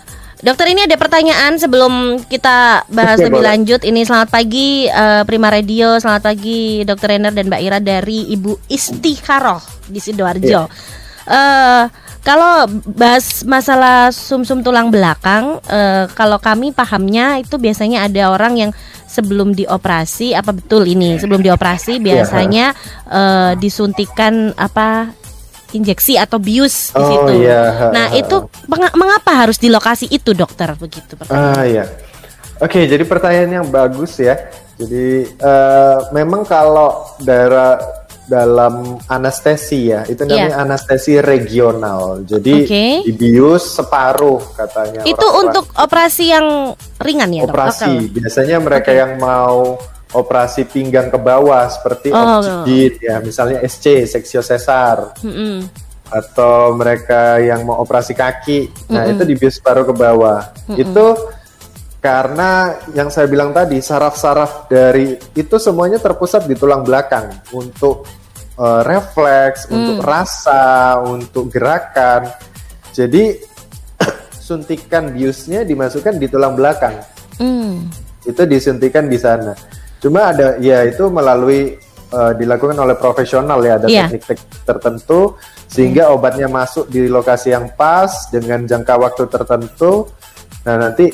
Dokter 0.45 0.77
ini 0.77 0.85
ada 0.85 1.01
pertanyaan 1.01 1.57
sebelum 1.57 2.21
kita 2.29 2.85
bahas 2.93 3.17
Oke, 3.17 3.33
lebih 3.33 3.41
boleh. 3.41 3.49
lanjut. 3.49 3.81
Ini 3.81 4.05
selamat 4.05 4.29
pagi 4.29 4.85
uh, 4.93 5.25
Prima 5.25 5.49
Radio, 5.49 5.97
selamat 5.97 6.21
pagi 6.21 6.85
Dokter 6.85 7.17
Renner 7.17 7.33
dan 7.33 7.49
Mbak 7.49 7.63
Ira 7.65 7.81
dari 7.81 8.29
Ibu 8.29 8.69
Istikharoh 8.69 9.89
di 9.89 9.97
sidoarjo. 10.05 10.45
Yeah. 10.45 10.69
Iya. 10.69 11.25
Uh, 11.25 11.85
kalau 12.21 12.69
bahas 12.93 13.41
masalah 13.49 14.13
sumsum 14.13 14.61
-sum 14.61 14.69
tulang 14.69 14.93
belakang, 14.93 15.65
uh, 15.65 16.13
kalau 16.13 16.37
kami 16.37 16.77
pahamnya 16.77 17.41
itu 17.41 17.57
biasanya 17.57 18.05
ada 18.05 18.29
orang 18.29 18.69
yang 18.69 18.71
sebelum 19.09 19.57
dioperasi, 19.57 20.37
apa 20.37 20.53
betul 20.53 20.85
ini? 20.85 21.17
Sebelum 21.17 21.41
dioperasi 21.41 21.97
iya. 21.97 22.05
biasanya 22.05 22.67
uh, 23.09 23.57
disuntikan 23.57 24.53
apa 24.61 25.09
injeksi 25.75 26.15
atau 26.17 26.39
bius 26.39 26.95
di 26.95 27.03
oh, 27.03 27.09
situ. 27.11 27.33
Iya. 27.45 27.91
Nah 27.91 28.07
itu 28.15 28.47
mengapa 28.71 29.45
harus 29.45 29.59
di 29.59 29.69
lokasi 29.69 30.07
itu 30.09 30.33
dokter 30.33 30.73
begitu? 30.79 31.19
Ah 31.29 31.67
iya. 31.67 31.85
Oke, 32.63 32.87
jadi 32.87 33.03
pertanyaan 33.03 33.63
yang 33.63 33.67
bagus 33.69 34.17
ya. 34.23 34.39
Jadi 34.79 35.27
uh, 35.43 36.11
memang 36.15 36.47
kalau 36.47 37.15
daerah 37.23 37.79
dalam 38.25 38.97
anestesi 39.05 39.93
ya 39.93 40.01
itu 40.09 40.25
namanya 40.25 40.57
yeah. 40.57 40.65
anestesi 40.65 41.21
regional 41.21 42.25
jadi 42.25 42.55
okay. 42.65 42.93
dibius 43.05 43.77
separuh 43.77 44.41
katanya 44.57 45.05
itu 45.05 45.21
orang 45.29 45.53
untuk 45.53 45.69
operasi 45.77 46.33
yang 46.33 46.73
ringan 47.05 47.29
ya 47.37 47.45
operasi 47.45 48.09
dok? 48.09 48.13
biasanya 48.17 48.57
mereka 48.65 48.91
okay. 48.97 49.01
yang 49.05 49.13
mau 49.21 49.77
operasi 50.15 50.65
pinggang 50.71 51.11
ke 51.11 51.19
bawah 51.19 51.67
seperti 51.69 52.15
oh. 52.15 52.41
oxygen 52.41 52.93
ya 53.03 53.19
misalnya 53.21 53.59
SC 53.67 54.07
seksio 54.09 54.41
sesar 54.41 55.19
mm 55.21 55.33
-hmm. 55.33 55.57
atau 56.09 56.73
mereka 56.79 57.43
yang 57.43 57.67
mau 57.67 57.83
operasi 57.83 58.15
kaki 58.15 58.91
nah 58.91 59.03
mm 59.03 59.11
-hmm. 59.11 59.13
itu 59.13 59.23
dibius 59.27 59.55
separuh 59.59 59.85
ke 59.85 59.95
bawah 59.95 60.55
mm 60.55 60.73
-hmm. 60.73 60.83
itu 60.83 61.07
karena 62.05 62.77
yang 62.93 63.09
saya 63.09 63.25
bilang 63.25 63.57
tadi 63.57 63.81
saraf-saraf 63.81 64.69
dari 64.69 65.17
itu 65.33 65.57
semuanya 65.57 65.97
terpusat 65.97 66.45
di 66.45 66.53
tulang 66.53 66.85
belakang 66.85 67.33
untuk 67.57 68.05
uh, 68.61 68.85
refleks, 68.85 69.67
hmm. 69.67 69.73
untuk 69.73 69.99
rasa, 70.05 71.01
untuk 71.01 71.49
gerakan. 71.51 72.31
Jadi 72.93 73.41
suntikan 74.53 75.17
biusnya 75.17 75.65
dimasukkan 75.65 76.21
di 76.21 76.27
tulang 76.29 76.53
belakang. 76.53 77.01
Hmm. 77.41 77.89
Itu 78.21 78.45
disuntikan 78.45 79.09
di 79.09 79.19
sana. 79.19 79.57
Cuma 80.05 80.37
ada 80.37 80.61
ya 80.61 80.85
itu 80.85 81.09
melalui 81.09 81.81
uh, 82.13 82.37
dilakukan 82.37 82.77
oleh 82.77 82.93
profesional 83.01 83.57
ya 83.65 83.81
ada 83.81 83.89
yeah. 83.89 84.05
teknik-teknik 84.05 84.61
tertentu 84.69 85.41
sehingga 85.65 86.13
obatnya 86.13 86.45
masuk 86.45 86.93
di 86.93 87.09
lokasi 87.09 87.57
yang 87.57 87.73
pas 87.73 88.29
dengan 88.29 88.69
jangka 88.69 89.01
waktu 89.01 89.25
tertentu. 89.33 90.13
Nah 90.69 90.77
nanti 90.77 91.09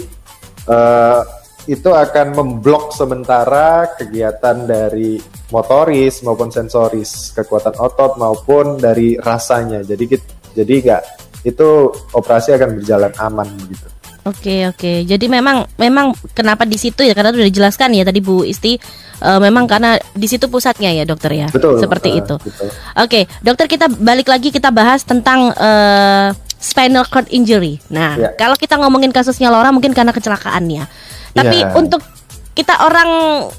uh, 0.67 1.23
itu 1.71 1.87
akan 1.87 2.35
memblok 2.35 2.91
sementara 2.91 3.95
kegiatan 3.95 4.67
dari 4.67 5.23
motoris 5.55 6.27
maupun 6.27 6.51
sensoris, 6.51 7.31
kekuatan 7.31 7.79
otot 7.79 8.19
maupun 8.19 8.75
dari 8.75 9.15
rasanya. 9.23 9.87
Jadi 9.87 10.19
jadi 10.51 10.75
enggak 10.83 11.03
itu 11.47 11.95
operasi 12.11 12.59
akan 12.59 12.75
berjalan 12.75 13.15
aman 13.23 13.49
begitu. 13.55 14.00
Oke 14.31 14.71
oke. 14.71 15.05
Jadi 15.05 15.27
memang 15.27 15.67
memang 15.77 16.15
kenapa 16.33 16.63
di 16.63 16.79
situ 16.79 17.03
ya 17.03 17.13
karena 17.13 17.35
sudah 17.35 17.49
dijelaskan 17.51 17.91
ya 17.99 18.07
tadi 18.07 18.23
Bu 18.23 18.47
Isti 18.47 18.79
uh, 19.21 19.43
memang 19.43 19.67
karena 19.67 19.99
di 20.15 20.27
situ 20.31 20.47
pusatnya 20.47 20.95
ya 20.95 21.03
dokter 21.03 21.35
ya. 21.35 21.49
Betul. 21.51 21.83
Seperti 21.83 22.09
uh, 22.15 22.21
itu. 22.23 22.37
Betul. 22.39 22.69
Oke, 22.97 23.21
dokter 23.43 23.67
kita 23.67 23.87
balik 23.91 24.31
lagi 24.31 24.55
kita 24.55 24.71
bahas 24.71 25.03
tentang 25.03 25.51
uh, 25.53 26.31
spinal 26.61 27.09
cord 27.09 27.27
injury. 27.33 27.81
Nah, 27.89 28.17
yeah. 28.21 28.33
kalau 28.37 28.55
kita 28.55 28.77
ngomongin 28.77 29.11
kasusnya 29.11 29.49
Laura 29.49 29.73
mungkin 29.73 29.97
karena 29.97 30.13
kecelakaannya. 30.13 30.85
Tapi 31.33 31.59
yeah. 31.65 31.73
untuk 31.75 32.05
kita 32.53 32.77
orang 32.85 33.09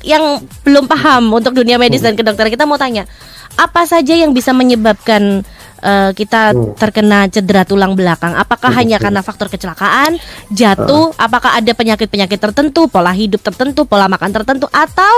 yang 0.05 0.43
belum 0.61 0.85
paham 0.85 1.33
untuk 1.33 1.57
dunia 1.57 1.81
medis 1.81 2.05
hmm. 2.05 2.13
dan 2.13 2.15
kedokteran 2.19 2.51
kita 2.53 2.69
mau 2.69 2.77
tanya, 2.77 3.09
apa 3.57 3.87
saja 3.89 4.13
yang 4.13 4.35
bisa 4.35 4.53
menyebabkan 4.53 5.41
uh, 5.81 6.11
kita 6.15 6.55
hmm. 6.55 6.77
terkena 6.77 7.27
cedera 7.27 7.67
tulang 7.67 7.93
belakang? 7.97 8.37
Apakah 8.37 8.71
hmm. 8.71 8.79
hanya 8.79 8.97
karena 8.97 9.21
faktor 9.25 9.49
kecelakaan, 9.49 10.17
jatuh, 10.53 11.11
uh. 11.13 11.17
apakah 11.19 11.57
ada 11.57 11.71
penyakit-penyakit 11.73 12.39
tertentu, 12.39 12.87
pola 12.87 13.11
hidup 13.11 13.41
tertentu, 13.41 13.83
pola 13.85 14.07
makan 14.07 14.31
tertentu 14.31 14.65
atau 14.69 15.13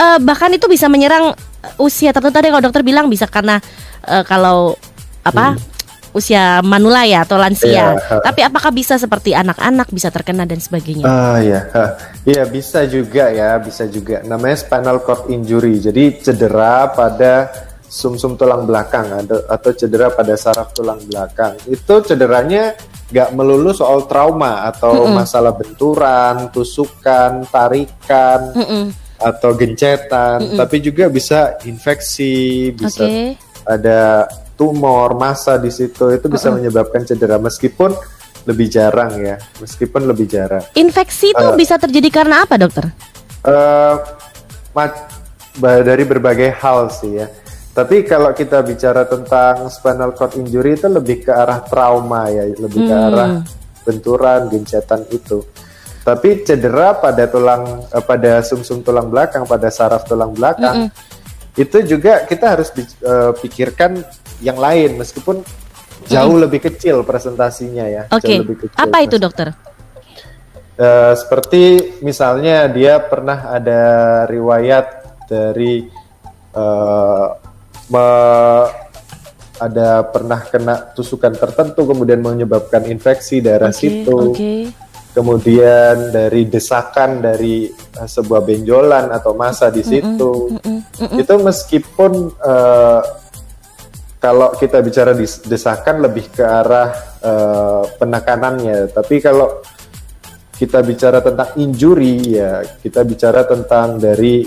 uh, 0.00 0.18
bahkan 0.20 0.50
itu 0.52 0.66
bisa 0.66 0.88
menyerang 0.88 1.36
usia 1.78 2.10
tertentu 2.10 2.34
tadi 2.34 2.50
kalau 2.50 2.64
dokter 2.64 2.82
bilang 2.82 3.06
bisa 3.06 3.28
karena 3.30 3.62
uh, 4.08 4.24
kalau 4.26 4.74
apa 5.22 5.54
hmm 5.54 5.72
usia 6.12 6.60
manula 6.60 7.08
ya 7.08 7.24
atau 7.24 7.40
lansia. 7.40 7.96
Yeah. 7.96 8.20
Tapi 8.20 8.40
apakah 8.44 8.70
bisa 8.70 9.00
seperti 9.00 9.32
anak-anak 9.32 9.88
bisa 9.90 10.12
terkena 10.12 10.44
dan 10.44 10.60
sebagainya? 10.60 11.04
Ah 11.08 11.40
ya, 11.40 11.60
iya 12.28 12.44
bisa 12.44 12.84
juga 12.84 13.32
ya, 13.32 13.56
bisa 13.58 13.88
juga. 13.88 14.20
Namanya 14.22 14.56
spinal 14.60 15.00
cord 15.02 15.32
injury. 15.32 15.80
Jadi 15.80 16.20
cedera 16.20 16.92
pada 16.92 17.48
sumsum 17.92 18.32
-sum 18.34 18.40
tulang 18.40 18.64
belakang 18.64 19.12
atau 19.28 19.70
cedera 19.76 20.08
pada 20.08 20.32
saraf 20.32 20.72
tulang 20.72 20.96
belakang. 21.04 21.60
Itu 21.68 22.00
cederanya 22.00 22.72
nggak 23.12 23.36
melulu 23.36 23.76
soal 23.76 24.08
trauma 24.08 24.64
atau 24.72 25.04
mm 25.04 25.12
-mm. 25.12 25.16
masalah 25.20 25.52
benturan, 25.52 26.48
tusukan, 26.48 27.44
tarikan. 27.52 28.56
Mm 28.56 28.64
-mm. 28.64 28.84
atau 29.22 29.54
gencetan, 29.54 30.40
mm 30.40 30.48
-mm. 30.50 30.58
tapi 30.58 30.76
juga 30.82 31.06
bisa 31.06 31.54
infeksi, 31.68 32.74
bisa 32.74 33.06
okay. 33.06 33.38
ada 33.62 34.26
tumor, 34.58 35.14
masa 35.14 35.62
di 35.62 35.70
situ 35.70 36.10
itu 36.10 36.26
bisa 36.26 36.48
uh 36.48 36.50
-uh. 36.50 36.58
menyebabkan 36.58 37.06
cedera 37.06 37.38
meskipun 37.38 37.94
lebih 38.48 38.66
jarang 38.66 39.22
ya, 39.22 39.38
meskipun 39.62 40.10
lebih 40.10 40.26
jarang. 40.26 40.64
Infeksi 40.74 41.30
itu 41.30 41.46
uh, 41.46 41.54
bisa 41.54 41.78
terjadi 41.78 42.08
karena 42.10 42.42
apa, 42.42 42.58
dokter? 42.58 42.90
Uh, 43.46 43.94
dari 45.60 46.02
berbagai 46.02 46.50
hal 46.58 46.90
sih 46.90 47.22
ya. 47.22 47.30
Tapi 47.72 48.04
kalau 48.04 48.36
kita 48.36 48.60
bicara 48.60 49.08
tentang 49.08 49.72
spinal 49.72 50.12
cord 50.12 50.36
injury 50.36 50.76
itu 50.76 50.92
lebih 50.92 51.24
ke 51.24 51.32
arah 51.32 51.64
trauma 51.64 52.28
ya, 52.28 52.44
lebih 52.52 52.84
hmm. 52.84 52.88
ke 52.88 52.94
arah 52.94 53.30
benturan, 53.88 54.40
gencatan 54.52 55.08
itu. 55.08 55.40
Tapi 56.02 56.44
cedera 56.44 56.98
pada 57.00 57.24
tulang, 57.30 57.88
uh, 57.88 58.04
pada 58.04 58.44
sumsum 58.44 58.82
-sum 58.82 58.86
tulang 58.86 59.08
belakang, 59.08 59.48
pada 59.48 59.72
saraf 59.72 60.04
tulang 60.04 60.34
belakang, 60.36 60.90
mm 60.90 60.90
-mm. 60.90 61.62
itu 61.62 61.78
juga 61.96 62.26
kita 62.28 62.58
harus 62.58 62.68
uh, 63.06 63.32
pikirkan 63.40 64.04
yang 64.42 64.58
lain 64.58 64.98
meskipun 64.98 65.40
jauh 66.10 66.34
hmm. 66.34 66.44
lebih 66.48 66.60
kecil 66.66 67.06
presentasinya 67.06 67.86
ya. 67.86 68.02
Oke. 68.10 68.42
Okay. 68.42 68.68
Apa 68.74 69.06
itu 69.06 69.16
dokter? 69.22 69.54
Uh, 70.74 71.14
seperti 71.14 71.94
misalnya 72.02 72.66
dia 72.66 72.98
pernah 72.98 73.54
ada 73.54 73.82
riwayat 74.26 74.86
dari 75.30 75.86
uh, 76.56 77.41
me, 77.92 78.06
ada 79.60 80.02
pernah 80.08 80.40
kena 80.42 80.90
tusukan 80.96 81.36
tertentu 81.36 81.86
kemudian 81.86 82.18
menyebabkan 82.18 82.88
infeksi 82.88 83.38
daerah 83.44 83.70
okay, 83.70 83.78
situ. 83.78 84.18
Okay. 84.32 84.60
Kemudian 85.12 86.08
dari 86.08 86.48
desakan 86.48 87.20
dari 87.20 87.68
uh, 87.68 88.08
sebuah 88.08 88.42
benjolan 88.48 89.12
atau 89.12 89.36
masa 89.36 89.68
di 89.68 89.84
situ. 89.84 90.56
Mm 90.56 90.56
-mm, 90.56 90.78
mm 90.80 91.04
-mm, 91.04 91.20
Itu 91.20 91.34
meskipun 91.36 92.12
uh, 92.40 93.02
kalau 94.16 94.56
kita 94.56 94.80
bicara 94.80 95.12
desakan 95.44 96.00
lebih 96.00 96.32
ke 96.32 96.40
arah 96.40 96.90
uh, 97.20 97.84
penekanannya, 98.00 98.88
tapi 98.88 99.20
kalau 99.20 99.60
kita 100.56 100.78
bicara 100.86 101.18
tentang 101.18 101.58
injury 101.58 102.38
ya 102.38 102.62
kita 102.78 103.02
bicara 103.02 103.42
tentang 103.42 103.98
dari 103.98 104.46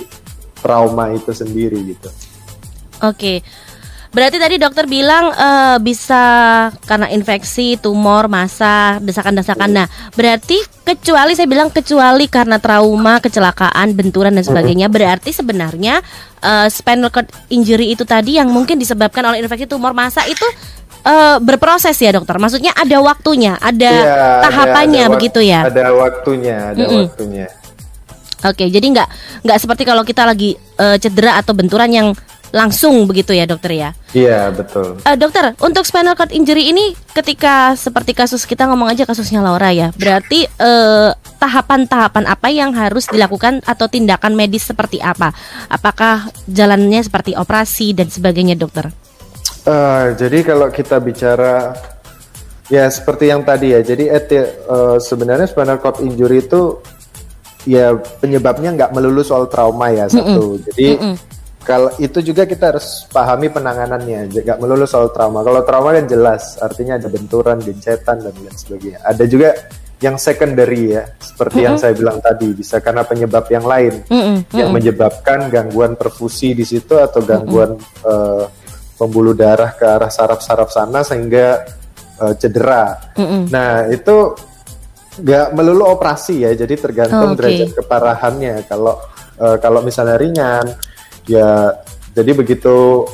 trauma 0.64 1.12
itu 1.12 1.36
sendiri 1.36 1.75
gitu. 1.92 2.08
Oke. 3.04 3.44
Berarti 4.16 4.40
tadi 4.40 4.56
dokter 4.56 4.88
bilang 4.88 5.28
uh, 5.28 5.75
bisa 5.84 6.24
karena 6.88 7.12
infeksi, 7.12 7.75
tumor, 7.75 8.32
masa, 8.32 8.96
desakan-desakan. 9.04 9.68
Nah, 9.75 9.92
berarti 10.16 10.56
kecuali 10.88 11.36
saya 11.36 11.52
bilang 11.52 11.68
kecuali 11.68 12.32
karena 12.32 12.56
trauma, 12.64 13.20
kecelakaan, 13.20 13.92
benturan 13.92 14.32
dan 14.32 14.48
sebagainya, 14.48 14.88
berarti 14.88 15.36
sebenarnya 15.36 16.00
uh, 16.40 16.72
spinal 16.72 17.12
cord 17.12 17.28
injury 17.52 17.92
itu 17.92 18.08
tadi 18.08 18.40
yang 18.40 18.48
mungkin 18.48 18.80
disebabkan 18.80 19.20
oleh 19.28 19.44
infeksi 19.44 19.68
tumor 19.68 19.92
masa 19.92 20.24
itu 20.32 20.48
uh, 21.04 21.36
berproses 21.44 22.00
ya 22.00 22.16
dokter. 22.16 22.40
Maksudnya 22.40 22.72
ada 22.72 22.98
waktunya, 23.04 23.60
ada 23.60 23.92
ya, 23.92 24.16
tahapannya 24.48 25.04
ada, 25.04 25.08
ada 25.12 25.16
begitu 25.20 25.40
ya. 25.44 25.68
Ada 25.68 25.92
waktunya, 25.92 26.58
ada 26.72 26.80
mm 26.80 26.88
-mm. 26.88 27.04
waktunya. 27.12 27.48
Oke, 28.46 28.70
jadi 28.70 28.86
nggak 28.96 29.10
nggak 29.44 29.58
seperti 29.58 29.84
kalau 29.84 30.08
kita 30.08 30.24
lagi 30.24 30.54
uh, 30.78 30.96
cedera 31.02 31.42
atau 31.42 31.52
benturan 31.52 31.90
yang 31.90 32.08
langsung 32.52 33.10
begitu 33.10 33.34
ya 33.34 33.48
dokter 33.50 33.72
ya? 33.74 33.90
Iya 34.16 34.52
betul. 34.54 35.02
Uh, 35.02 35.18
dokter, 35.18 35.56
untuk 35.64 35.84
spinal 35.88 36.14
cord 36.14 36.32
injury 36.32 36.70
ini 36.70 36.94
ketika 37.16 37.74
seperti 37.75 38.12
kasus 38.16 38.44
kita 38.44 38.68
ngomong 38.70 38.92
aja 38.92 39.08
kasusnya 39.08 39.40
Laura 39.42 39.72
ya, 39.72 39.96
berarti 39.96 40.48
eh, 40.48 41.10
tahapan-tahapan 41.40 42.25
apa 42.28 42.48
yang 42.52 42.75
harus 42.75 43.08
dilakukan 43.08 43.64
atau 43.64 43.88
tindakan 43.88 44.36
medis 44.36 44.68
seperti 44.68 45.00
apa? 45.00 45.32
Apakah 45.72 46.32
jalannya 46.48 47.02
seperti 47.04 47.36
operasi 47.36 47.96
dan 47.96 48.12
sebagainya 48.12 48.56
dokter? 48.60 48.92
Uh, 49.66 50.14
jadi 50.14 50.46
kalau 50.46 50.70
kita 50.70 51.02
bicara 51.02 51.74
ya 52.70 52.90
seperti 52.90 53.30
yang 53.30 53.42
tadi 53.42 53.74
ya, 53.74 53.82
jadi 53.82 54.16
uh, 54.70 54.98
sebenarnya 55.02 55.50
spinal 55.50 55.82
cord 55.82 56.04
injury 56.04 56.44
itu 56.46 56.80
ya 57.66 57.98
penyebabnya 58.22 58.78
nggak 58.78 58.94
melulu 58.94 59.25
soal 59.25 59.50
trauma 59.50 59.90
ya 59.90 60.06
satu. 60.06 60.56
Mm 60.56 60.60
-mm. 60.60 60.66
Jadi 60.72 60.90
mm 60.96 61.02
-mm 61.02 61.36
kalau 61.65 61.89
itu 61.98 62.22
juga 62.22 62.45
kita 62.45 62.77
harus 62.77 63.10
pahami 63.10 63.50
penanganannya, 63.50 64.29
nggak 64.29 64.57
melulu 64.62 64.86
soal 64.86 65.10
trauma. 65.10 65.41
Kalau 65.41 65.65
trauma 65.65 65.98
kan 65.98 66.05
jelas, 66.05 66.62
artinya 66.62 67.01
ada 67.01 67.10
benturan, 67.10 67.57
gencetan 67.57 68.22
dan 68.22 68.34
lain 68.38 68.53
sebagainya. 68.53 69.01
Ada 69.01 69.25
juga 69.25 69.50
yang 69.98 70.22
secondary 70.22 70.93
ya, 70.93 71.10
seperti 71.17 71.57
mm 71.57 71.65
-hmm. 71.65 71.67
yang 71.74 71.75
saya 71.81 71.93
bilang 71.98 72.17
tadi, 72.22 72.53
bisa 72.53 72.77
karena 72.86 73.01
penyebab 73.01 73.50
yang 73.50 73.65
lain, 73.65 73.93
mm 74.05 74.22
-hmm. 74.22 74.38
yang 74.53 74.69
menyebabkan 74.69 75.50
gangguan 75.50 75.98
perfusi 75.98 76.53
di 76.53 76.62
situ 76.62 77.01
atau 77.01 77.25
gangguan 77.25 77.74
mm 77.74 77.81
-hmm. 77.81 78.05
uh, 78.05 78.45
pembuluh 79.01 79.34
darah 79.34 79.74
ke 79.74 79.84
arah 79.89 80.13
saraf-saraf 80.13 80.69
sana 80.69 81.01
sehingga 81.01 81.65
uh, 82.22 82.34
cedera. 82.38 83.10
Mm 83.17 83.25
-hmm. 83.25 83.41
Nah 83.50 83.89
itu 83.89 84.15
nggak 85.15 85.48
melulu 85.57 85.89
operasi 85.89 86.45
ya, 86.45 86.53
jadi 86.53 86.77
tergantung 86.77 87.34
oh, 87.34 87.34
okay. 87.34 87.57
derajat 87.57 87.72
keparahannya. 87.74 88.55
Kalau 88.69 89.01
uh, 89.41 89.57
kalau 89.57 89.81
misalnya 89.81 90.19
ringan, 90.22 90.69
ya 91.25 91.74
jadi 92.15 92.32
begitu 92.32 93.05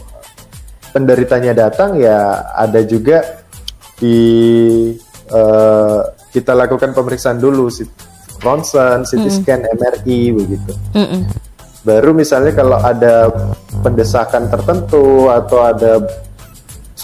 penderitanya 0.91 1.55
datang 1.55 1.97
ya 1.97 2.51
ada 2.53 2.83
juga 2.83 3.43
di 3.97 4.19
uh, 5.31 6.01
kita 6.31 6.55
lakukan 6.55 6.95
pemeriksaan 6.95 7.39
dulu 7.39 7.67
ronsen, 8.41 9.05
CT 9.05 9.25
scan, 9.29 9.61
mm. 9.61 9.73
MRI 9.77 10.19
begitu. 10.33 10.73
Mm 10.97 11.05
-mm. 11.05 11.21
Baru 11.81 12.13
misalnya 12.13 12.53
kalau 12.53 12.77
ada 12.77 13.29
pendesakan 13.81 14.49
tertentu 14.49 15.29
atau 15.29 15.59
ada 15.65 16.01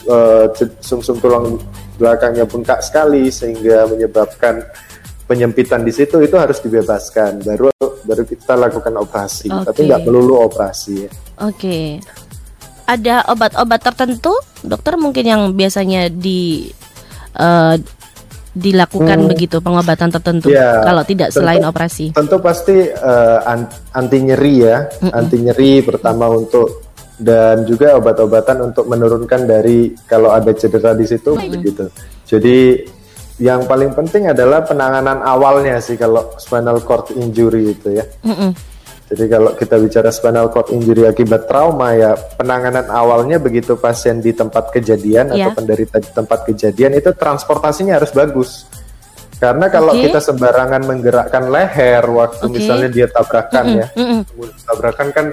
uh, 0.09 0.45
sumsum 0.81 1.17
tulang 1.17 1.57
belakangnya 1.97 2.45
bengkak 2.45 2.85
sekali 2.85 3.33
sehingga 3.33 3.89
menyebabkan 3.89 4.61
penyempitan 5.27 5.83
di 5.83 5.91
situ 5.91 6.23
itu 6.23 6.35
harus 6.39 6.57
dibebaskan. 6.63 7.43
Baru 7.43 7.69
baru 8.07 8.23
kita 8.23 8.55
lakukan 8.55 8.95
operasi. 8.97 9.51
Okay. 9.51 9.65
Tapi 9.67 9.79
nggak 9.91 10.01
melulu 10.07 10.47
operasi. 10.47 11.05
Oke. 11.05 11.11
Okay. 11.53 11.85
Ada 12.87 13.27
obat-obat 13.27 13.83
tertentu, 13.83 14.31
dokter 14.63 14.95
mungkin 14.95 15.27
yang 15.27 15.41
biasanya 15.51 16.07
di 16.07 16.71
uh, 17.35 17.75
dilakukan 18.57 19.21
hmm. 19.21 19.29
begitu 19.29 19.57
pengobatan 19.61 20.09
tertentu 20.09 20.49
ya, 20.49 20.81
kalau 20.81 21.03
tidak 21.05 21.29
tentu, 21.29 21.37
selain 21.43 21.63
operasi? 21.67 22.05
Tentu 22.17 22.41
pasti 22.41 22.89
uh, 22.89 23.39
anti 23.93 24.17
nyeri 24.23 24.55
ya, 24.65 24.77
mm 24.87 25.03
-mm. 25.03 25.11
anti 25.13 25.37
nyeri 25.37 25.71
pertama 25.85 26.25
untuk 26.33 26.89
dan 27.17 27.65
juga 27.65 27.97
obat-obatan 27.97 28.71
untuk 28.73 28.89
menurunkan 28.89 29.45
dari 29.45 29.93
kalau 30.09 30.33
ada 30.33 30.53
cedera 30.57 30.97
di 30.97 31.05
situ 31.05 31.37
mm 31.37 31.41
-mm. 31.43 31.53
begitu. 31.53 31.85
Jadi 32.25 32.57
yang 33.37 33.69
paling 33.69 33.93
penting 33.93 34.33
adalah 34.33 34.65
penanganan 34.65 35.21
awalnya 35.21 35.77
sih 35.77 35.93
kalau 35.93 36.33
spinal 36.41 36.81
cord 36.81 37.13
injury 37.13 37.77
itu 37.77 38.01
ya. 38.01 38.05
Mm 38.25 38.33
-mm. 38.33 38.51
Jadi 39.07 39.23
kalau 39.31 39.55
kita 39.55 39.79
bicara 39.79 40.09
spinal 40.11 40.51
cord 40.51 40.73
injury 40.73 41.07
akibat 41.07 41.47
trauma 41.47 41.95
ya 41.95 42.17
penanganan 42.35 42.91
awalnya 42.91 43.39
begitu 43.39 43.79
pasien 43.79 44.19
di 44.19 44.35
tempat 44.35 44.73
kejadian 44.73 45.31
yeah. 45.31 45.47
atau 45.47 45.63
penderita 45.63 46.01
di 46.01 46.11
tempat 46.11 46.43
kejadian 46.49 46.97
itu 46.97 47.13
transportasinya 47.13 48.01
harus 48.01 48.11
bagus. 48.11 48.67
Karena 49.37 49.69
kalau 49.69 49.93
okay. 49.93 50.09
kita 50.09 50.17
sembarangan 50.17 50.81
menggerakkan 50.89 51.45
leher 51.53 52.03
waktu 52.09 52.41
okay. 52.41 52.53
misalnya 52.57 52.89
dia 52.89 53.05
tabrakan 53.05 53.63
mm 53.63 53.69
-mm. 53.69 53.79
ya, 53.79 53.87
mm 53.93 54.07
-mm. 54.09 54.21
tabrakan 54.65 55.07
kan 55.13 55.25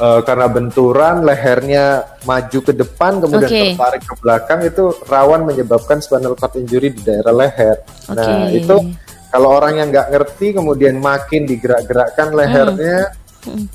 uh, 0.00 0.20
karena 0.22 0.46
benturan 0.48 1.24
lehernya 1.24 2.04
maju 2.24 2.58
ke 2.62 2.72
depan 2.72 3.20
kemudian 3.20 3.50
okay. 3.50 3.72
tertarik 3.72 4.02
ke 4.04 4.14
belakang 4.20 4.60
itu 4.64 4.84
rawan 5.08 5.42
menyebabkan 5.44 5.98
spinal 6.00 6.36
cord 6.36 6.56
injury 6.56 6.92
di 6.92 7.02
daerah 7.04 7.32
leher. 7.32 7.76
Okay. 8.08 8.16
Nah 8.16 8.48
itu 8.52 8.76
kalau 9.32 9.52
orang 9.52 9.82
yang 9.82 9.88
nggak 9.92 10.08
ngerti 10.12 10.56
kemudian 10.56 10.96
makin 10.96 11.44
digerak-gerakkan 11.44 12.32
lehernya, 12.32 13.12
hmm. 13.44 13.66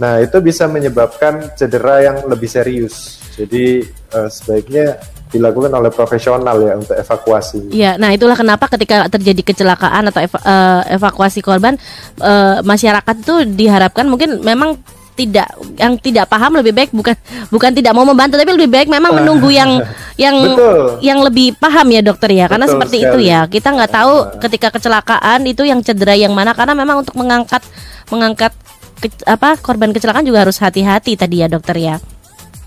nah 0.00 0.16
itu 0.22 0.40
bisa 0.40 0.64
menyebabkan 0.70 1.52
cedera 1.58 2.00
yang 2.00 2.16
lebih 2.24 2.48
serius. 2.48 3.20
Jadi 3.34 3.84
uh, 4.14 4.30
sebaiknya 4.30 4.96
dilakukan 5.30 5.70
oleh 5.70 5.90
profesional 5.94 6.56
ya 6.58 6.74
untuk 6.74 6.96
evakuasi. 6.98 7.70
Iya, 7.70 7.94
nah 8.00 8.10
itulah 8.10 8.34
kenapa 8.34 8.66
ketika 8.66 9.06
terjadi 9.06 9.42
kecelakaan 9.46 10.10
atau 10.10 10.20
eva, 10.26 10.38
uh, 10.42 10.82
evakuasi 10.90 11.38
korban, 11.38 11.78
uh, 12.18 12.58
masyarakat 12.66 13.14
itu 13.22 13.34
diharapkan 13.54 14.10
mungkin 14.10 14.42
memang 14.42 14.74
tidak 15.20 15.48
yang 15.76 16.00
tidak 16.00 16.24
paham 16.32 16.56
lebih 16.56 16.72
baik 16.72 16.90
bukan 16.96 17.12
bukan 17.52 17.70
tidak 17.76 17.92
mau 17.92 18.08
membantu 18.08 18.40
tapi 18.40 18.56
lebih 18.56 18.72
baik 18.72 18.88
memang 18.88 19.20
menunggu 19.20 19.52
yang 19.60 19.84
yang 20.16 20.36
Betul. 20.40 20.76
yang 21.04 21.18
lebih 21.20 21.52
paham 21.60 21.84
ya 21.92 22.00
dokter 22.00 22.32
ya 22.32 22.48
karena 22.48 22.64
Betul 22.64 22.74
seperti 22.80 22.96
sekali. 23.04 23.12
itu 23.12 23.18
ya 23.28 23.40
kita 23.44 23.68
nggak 23.76 23.92
tahu 23.92 24.14
ketika 24.40 24.68
kecelakaan 24.72 25.44
itu 25.44 25.62
yang 25.68 25.84
cedera 25.84 26.16
yang 26.16 26.32
mana 26.32 26.56
karena 26.56 26.72
memang 26.72 27.04
untuk 27.04 27.12
mengangkat 27.20 27.60
mengangkat 28.08 28.56
ke, 28.96 29.12
apa 29.28 29.60
korban 29.60 29.92
kecelakaan 29.92 30.24
juga 30.24 30.48
harus 30.48 30.56
hati-hati 30.56 31.20
tadi 31.20 31.44
ya 31.44 31.48
dokter 31.52 31.76
ya 31.76 31.96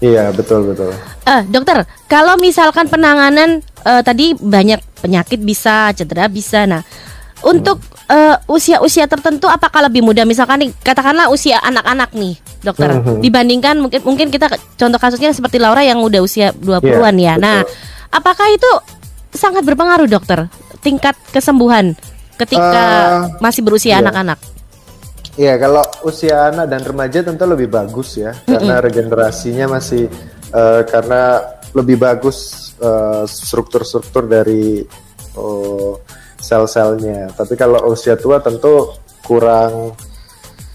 Iya 0.04 0.36
betul 0.36 0.76
betul. 0.76 0.92
Uh, 1.24 1.48
dokter, 1.48 1.88
kalau 2.12 2.36
misalkan 2.36 2.92
penanganan 2.92 3.64
uh, 3.88 4.04
tadi 4.04 4.36
banyak 4.36 4.84
penyakit 5.00 5.40
bisa, 5.40 5.96
cedera 5.96 6.28
bisa. 6.28 6.68
Nah, 6.68 6.84
untuk 7.44 7.78
uh, 8.08 8.36
usia-usia 8.48 9.06
tertentu 9.06 9.52
apakah 9.52 9.86
lebih 9.88 10.00
mudah 10.00 10.24
misalkan 10.24 10.68
nih 10.68 10.70
katakanlah 10.80 11.28
usia 11.28 11.60
anak-anak 11.60 12.16
nih 12.16 12.40
dokter 12.64 12.90
mm 12.90 13.00
-hmm. 13.04 13.20
dibandingkan 13.20 13.76
mungkin 13.84 14.00
mungkin 14.08 14.28
kita 14.32 14.48
contoh 14.80 15.00
kasusnya 15.00 15.36
seperti 15.36 15.60
Laura 15.60 15.84
yang 15.84 16.00
udah 16.00 16.24
usia 16.24 16.56
20-an 16.56 17.16
yeah, 17.20 17.36
ya. 17.36 17.42
Nah, 17.42 17.60
apakah 18.10 18.48
itu 18.48 18.72
sangat 19.36 19.68
berpengaruh 19.68 20.08
dokter 20.08 20.48
tingkat 20.80 21.20
kesembuhan 21.36 21.96
ketika 22.40 22.82
uh, 22.82 23.20
masih 23.44 23.62
berusia 23.62 24.00
iya. 24.00 24.02
anak-anak? 24.02 24.40
Yeah. 24.40 24.52
Iya, 25.34 25.54
kalau 25.66 25.82
usia 26.06 26.54
anak 26.54 26.70
dan 26.70 26.86
remaja 26.86 27.26
tentu 27.26 27.50
lebih 27.50 27.66
bagus 27.66 28.22
ya, 28.22 28.32
mm 28.32 28.38
-hmm. 28.38 28.52
karena 28.54 28.76
regenerasinya 28.86 29.66
masih 29.82 30.06
uh, 30.54 30.86
karena 30.86 31.42
lebih 31.74 31.98
bagus 31.98 32.62
struktur-struktur 33.26 34.28
uh, 34.28 34.30
dari 34.30 34.86
uh, 35.34 35.96
sel-selnya. 36.44 37.32
Tapi 37.32 37.56
kalau 37.56 37.80
usia 37.88 38.20
tua 38.20 38.44
tentu 38.44 38.92
kurang 39.24 39.96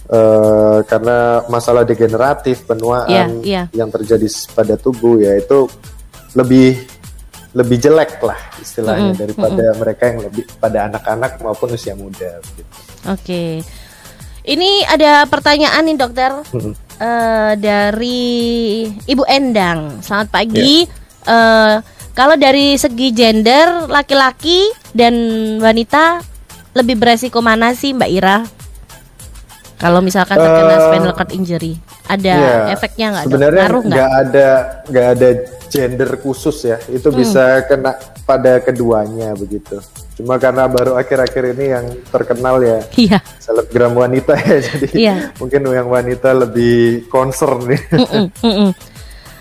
uh, 0.09 0.81
karena 0.89 1.45
masalah 1.53 1.85
degeneratif 1.85 2.65
penuaan 2.65 3.45
yeah, 3.45 3.69
yeah. 3.69 3.77
yang 3.77 3.93
terjadi 3.93 4.25
pada 4.57 4.81
tubuh 4.81 5.21
ya 5.21 5.37
itu 5.37 5.69
lebih 6.33 6.81
lebih 7.57 7.77
jelek 7.81 8.21
lah 8.21 8.37
istilahnya 8.61 9.13
mm 9.13 9.17
-hmm, 9.17 9.23
daripada 9.25 9.65
mm 9.65 9.69
-hmm. 9.73 9.81
mereka 9.81 10.03
yang 10.09 10.21
lebih 10.21 10.45
pada 10.61 10.79
anak-anak 10.89 11.33
maupun 11.41 11.69
usia 11.73 11.97
muda. 11.97 12.41
Gitu. 12.45 12.63
Oke, 13.09 13.25
okay. 13.25 13.51
ini 14.45 14.85
ada 14.85 15.25
pertanyaan 15.25 15.81
nih 15.89 15.97
dokter 15.97 16.33
mm 16.45 16.61
-hmm. 16.61 16.75
uh, 17.01 17.53
dari 17.57 18.85
Ibu 19.09 19.25
Endang. 19.25 20.05
Selamat 20.05 20.29
pagi. 20.29 20.85
Yeah. 20.85 20.97
Ya. 21.25 21.29
Uh, 21.29 21.98
kalau 22.19 22.35
dari 22.35 22.75
segi 22.75 23.15
gender 23.15 23.87
laki-laki 23.87 24.67
dan 24.91 25.15
wanita 25.63 26.19
lebih 26.75 26.99
beresiko 26.99 27.39
mana 27.39 27.79
sih 27.79 27.95
Mbak 27.95 28.11
Ira? 28.11 28.43
Kalau 29.79 30.03
misalkan 30.03 30.35
terkena 30.35 30.75
uh, 30.75 30.83
spinal 30.91 31.15
cord 31.15 31.31
injury, 31.31 31.79
ada 32.11 32.35
yeah, 32.67 32.75
efeknya 32.75 33.15
nggak? 33.15 33.25
Sebenarnya 33.31 33.65
nggak 33.71 34.11
ada 34.27 34.49
nggak 34.91 35.07
ada 35.15 35.29
gender 35.71 36.11
khusus 36.19 36.59
ya. 36.67 36.83
Itu 36.91 37.15
hmm. 37.15 37.19
bisa 37.23 37.63
kena 37.71 37.95
pada 38.27 38.59
keduanya 38.67 39.39
begitu. 39.39 39.79
Cuma 40.19 40.35
karena 40.43 40.67
baru 40.67 40.99
akhir-akhir 40.99 41.55
ini 41.55 41.65
yang 41.71 41.87
terkenal 42.11 42.59
ya 42.59 42.83
yeah. 42.99 43.23
selebgram 43.39 43.95
wanita 43.95 44.35
ya, 44.35 44.59
jadi 44.75 44.89
yeah. 44.99 45.19
mungkin 45.39 45.63
yang 45.71 45.87
wanita 45.87 46.35
lebih 46.35 47.07
concern 47.07 47.63
nih. 47.71 47.79
Mm 47.95 48.03
-mm, 48.03 48.27
mm 48.43 48.55
-mm. 48.59 48.98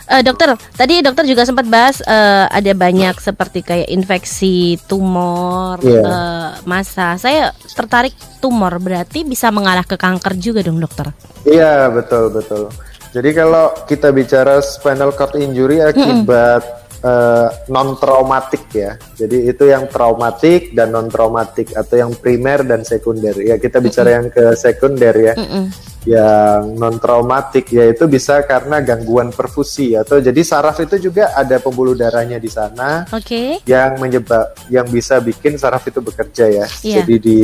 Uh, 0.07 0.23
dokter, 0.23 0.55
tadi 0.79 1.03
dokter 1.03 1.27
juga 1.27 1.43
sempat 1.43 1.67
bahas 1.67 1.99
uh, 2.07 2.47
ada 2.47 2.71
banyak 2.71 3.19
seperti 3.19 3.59
kayak 3.59 3.91
infeksi 3.91 4.79
tumor 4.87 5.83
yeah. 5.83 5.99
Iya. 5.99 6.01
uh, 6.07 6.49
masa. 6.63 7.19
Saya 7.19 7.51
tertarik 7.75 8.15
tumor 8.39 8.79
berarti 8.79 9.27
bisa 9.27 9.51
mengarah 9.51 9.83
ke 9.83 9.99
kanker 9.99 10.39
juga 10.39 10.63
dong 10.63 10.79
dokter. 10.79 11.11
Iya 11.43 11.91
betul 11.91 12.31
betul. 12.31 12.71
Jadi 13.11 13.29
kalau 13.35 13.75
kita 13.83 14.15
bicara 14.15 14.63
spinal 14.63 15.11
cord 15.11 15.35
injury 15.35 15.83
akibat 15.83 16.63
mm 16.63 16.71
-hmm. 16.71 16.86
Uh, 16.97 17.53
non 17.69 17.93
traumatik 18.01 18.73
ya. 18.73 18.97
Jadi 19.13 19.45
itu 19.45 19.69
yang 19.69 19.85
traumatik 19.85 20.73
dan 20.73 20.89
non 20.89 21.07
traumatik 21.13 21.77
atau 21.77 21.93
yang 21.93 22.11
primer 22.17 22.65
dan 22.65 22.81
sekunder. 22.81 23.37
Ya 23.37 23.61
kita 23.61 23.77
bicara 23.77 24.09
mm 24.09 24.13
-hmm. 24.13 24.17
yang 24.17 24.27
ke 24.33 24.45
sekunder 24.57 25.13
ya. 25.13 25.33
Mm 25.37 25.47
-hmm 25.47 25.65
yang 26.07 26.79
non 26.79 26.95
traumatik 27.03 27.67
yaitu 27.75 28.07
bisa 28.07 28.39
karena 28.47 28.79
gangguan 28.79 29.35
perfusi 29.35 29.91
atau 29.91 30.23
jadi 30.23 30.39
saraf 30.39 30.79
itu 30.79 31.11
juga 31.11 31.35
ada 31.35 31.59
pembuluh 31.59 31.99
darahnya 31.99 32.39
di 32.39 32.47
sana 32.47 33.03
okay. 33.11 33.59
yang 33.67 33.99
menyebab 33.99 34.55
yang 34.71 34.87
bisa 34.87 35.19
bikin 35.19 35.59
saraf 35.59 35.83
itu 35.83 35.99
bekerja 35.99 36.47
ya 36.47 36.65
yeah. 36.79 37.03
jadi 37.03 37.15
di 37.19 37.39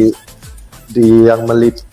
di 0.94 1.28
yang 1.28 1.44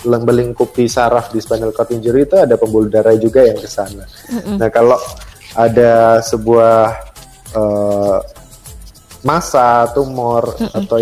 melingkupi 0.07 0.87
saraf 0.87 1.35
di 1.35 1.43
spinal 1.43 1.75
cord 1.75 1.91
injury 1.91 2.23
itu 2.23 2.39
ada 2.39 2.55
pembuluh 2.61 2.93
darah 2.93 3.17
juga 3.17 3.41
yang 3.41 3.57
ke 3.57 3.65
sana. 3.65 4.05
Mm-hmm. 4.29 4.57
Nah 4.61 4.69
kalau 4.69 5.01
ada 5.57 6.21
sebuah 6.21 7.10
uh, 7.57 8.19
masa 9.25 9.91
tumor 9.93 10.57
mm-hmm. 10.57 10.79
atau 10.81 10.99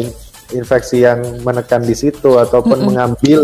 infeksi 0.55 1.05
yang 1.05 1.23
menekan 1.45 1.85
di 1.85 1.95
situ 1.95 2.41
ataupun 2.41 2.79
mm-hmm. 2.79 2.89
mengambil 2.89 3.41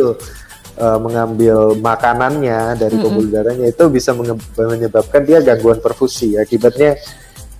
uh, 0.80 0.98
mengambil 0.98 1.78
makanannya 1.78 2.74
dari 2.78 2.96
pembuluh 2.98 3.30
darahnya 3.30 3.70
itu 3.70 3.84
bisa 3.92 4.16
menyebabkan 4.56 5.22
dia 5.22 5.38
gangguan 5.44 5.78
perfusi. 5.78 6.34
Akibatnya 6.34 6.98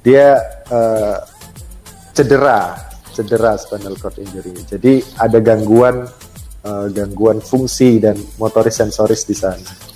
dia 0.03 0.37
uh, 0.69 1.17
cedera, 2.13 2.77
cedera 3.15 3.57
spinal 3.57 3.97
cord 3.97 4.19
injury. 4.21 4.53
Jadi 4.67 5.01
ada 5.17 5.39
gangguan 5.39 6.05
uh, 6.67 6.87
gangguan 6.91 7.39
fungsi 7.41 8.03
dan 8.03 8.19
motoris 8.37 8.77
sensoris 8.77 9.23
di 9.25 9.37
sana. 9.37 9.94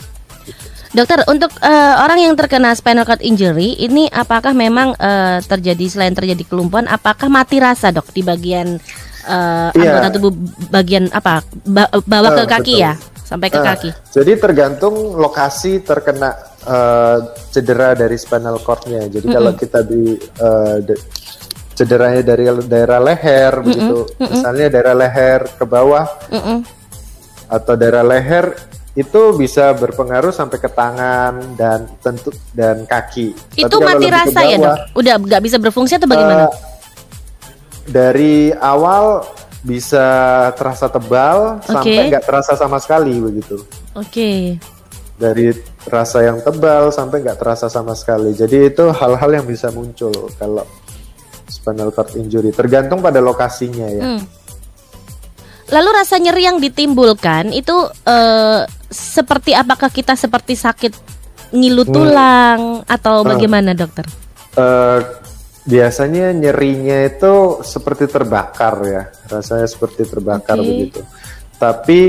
Dokter, 0.88 1.20
untuk 1.28 1.52
uh, 1.60 1.94
orang 2.00 2.24
yang 2.24 2.32
terkena 2.32 2.72
spinal 2.72 3.04
cord 3.04 3.20
injury 3.20 3.76
ini 3.76 4.08
apakah 4.08 4.56
memang 4.56 4.96
uh, 4.96 5.36
terjadi 5.44 5.84
selain 5.84 6.16
terjadi 6.16 6.40
kelumpuhan, 6.48 6.88
apakah 6.88 7.28
mati 7.28 7.60
rasa 7.60 7.92
dok 7.92 8.08
di 8.16 8.24
bagian 8.24 8.80
uh, 9.28 9.68
yeah. 9.76 9.84
anggota 9.84 10.08
tubuh 10.16 10.32
bagian 10.72 11.12
apa 11.12 11.44
ba 11.68 11.92
bawah 11.92 12.32
uh, 12.32 12.36
ke 12.40 12.44
kaki 12.48 12.74
betul. 12.80 12.84
ya 12.88 12.92
sampai 13.20 13.48
ke 13.52 13.60
uh, 13.60 13.64
kaki? 13.68 13.90
Jadi 14.16 14.32
tergantung 14.40 15.12
lokasi 15.20 15.84
terkena 15.84 16.32
uh, 16.64 17.36
cedera 17.52 17.92
dari 17.92 18.16
spinal 18.16 18.56
cordnya. 18.64 19.04
Jadi 19.12 19.28
mm 19.28 19.28
-hmm. 19.28 19.36
kalau 19.36 19.52
kita 19.60 19.80
di 19.84 20.16
uh, 20.40 20.76
cederanya 21.76 22.22
dari 22.24 22.48
daerah 22.64 22.96
leher 22.96 23.52
mm 23.52 23.60
-hmm. 23.60 23.66
begitu, 23.68 23.98
mm 24.00 24.12
-hmm. 24.16 24.30
misalnya 24.32 24.66
daerah 24.72 24.94
leher 24.96 25.40
ke 25.52 25.64
bawah 25.68 26.06
mm 26.32 26.40
-hmm. 26.40 26.58
atau 27.52 27.74
daerah 27.76 28.00
leher 28.00 28.67
itu 28.98 29.22
bisa 29.38 29.70
berpengaruh 29.78 30.34
sampai 30.34 30.58
ke 30.58 30.66
tangan 30.66 31.54
dan 31.54 31.86
tentu 32.02 32.34
dan 32.50 32.82
kaki. 32.82 33.30
Itu 33.54 33.78
Tapi 33.78 33.86
mati 33.86 34.06
rasa 34.10 34.40
bawah, 34.42 34.50
ya 34.50 34.56
dok? 34.58 34.76
Udah 34.98 35.14
nggak 35.22 35.42
bisa 35.46 35.56
berfungsi 35.62 35.94
atau 35.94 36.10
bagaimana? 36.10 36.50
Uh, 36.50 36.54
dari 37.86 38.50
awal 38.58 39.22
bisa 39.62 40.06
terasa 40.58 40.90
tebal 40.90 41.62
okay. 41.62 41.70
sampai 41.70 42.02
nggak 42.10 42.24
terasa 42.26 42.52
sama 42.58 42.82
sekali 42.82 43.14
begitu. 43.22 43.62
Oke. 43.94 44.10
Okay. 44.10 44.38
Dari 45.14 45.54
rasa 45.86 46.26
yang 46.26 46.42
tebal 46.42 46.90
sampai 46.90 47.22
nggak 47.22 47.38
terasa 47.38 47.70
sama 47.70 47.94
sekali. 47.94 48.34
Jadi 48.34 48.66
itu 48.66 48.90
hal-hal 48.90 49.30
yang 49.30 49.46
bisa 49.46 49.70
muncul 49.70 50.10
kalau 50.42 50.66
spinal 51.46 51.94
cord 51.94 52.18
injury. 52.18 52.50
Tergantung 52.50 52.98
pada 52.98 53.22
lokasinya 53.22 53.86
ya. 53.86 54.02
Hmm. 54.02 54.22
Lalu 55.68 55.88
rasa 55.94 56.16
nyeri 56.18 56.42
yang 56.48 56.58
ditimbulkan 56.58 57.52
itu 57.52 57.76
uh, 58.08 58.62
seperti 58.88 59.52
apakah 59.52 59.92
kita 59.92 60.16
seperti 60.16 60.56
sakit 60.56 60.92
ngilu 61.52 61.84
hmm. 61.84 61.92
tulang 61.92 62.60
hmm. 62.82 62.84
atau 62.88 63.24
ah. 63.24 63.26
bagaimana 63.36 63.72
uh, 63.72 63.76
dokter? 63.76 64.04
Uh, 64.56 65.00
biasanya 65.68 66.32
nyerinya 66.32 67.04
itu 67.04 67.60
seperti 67.60 68.08
terbakar 68.08 68.74
ya, 68.84 69.02
rasanya 69.28 69.68
seperti 69.68 70.08
terbakar 70.08 70.56
okay. 70.60 70.68
begitu. 70.68 71.00
Tapi 71.58 72.00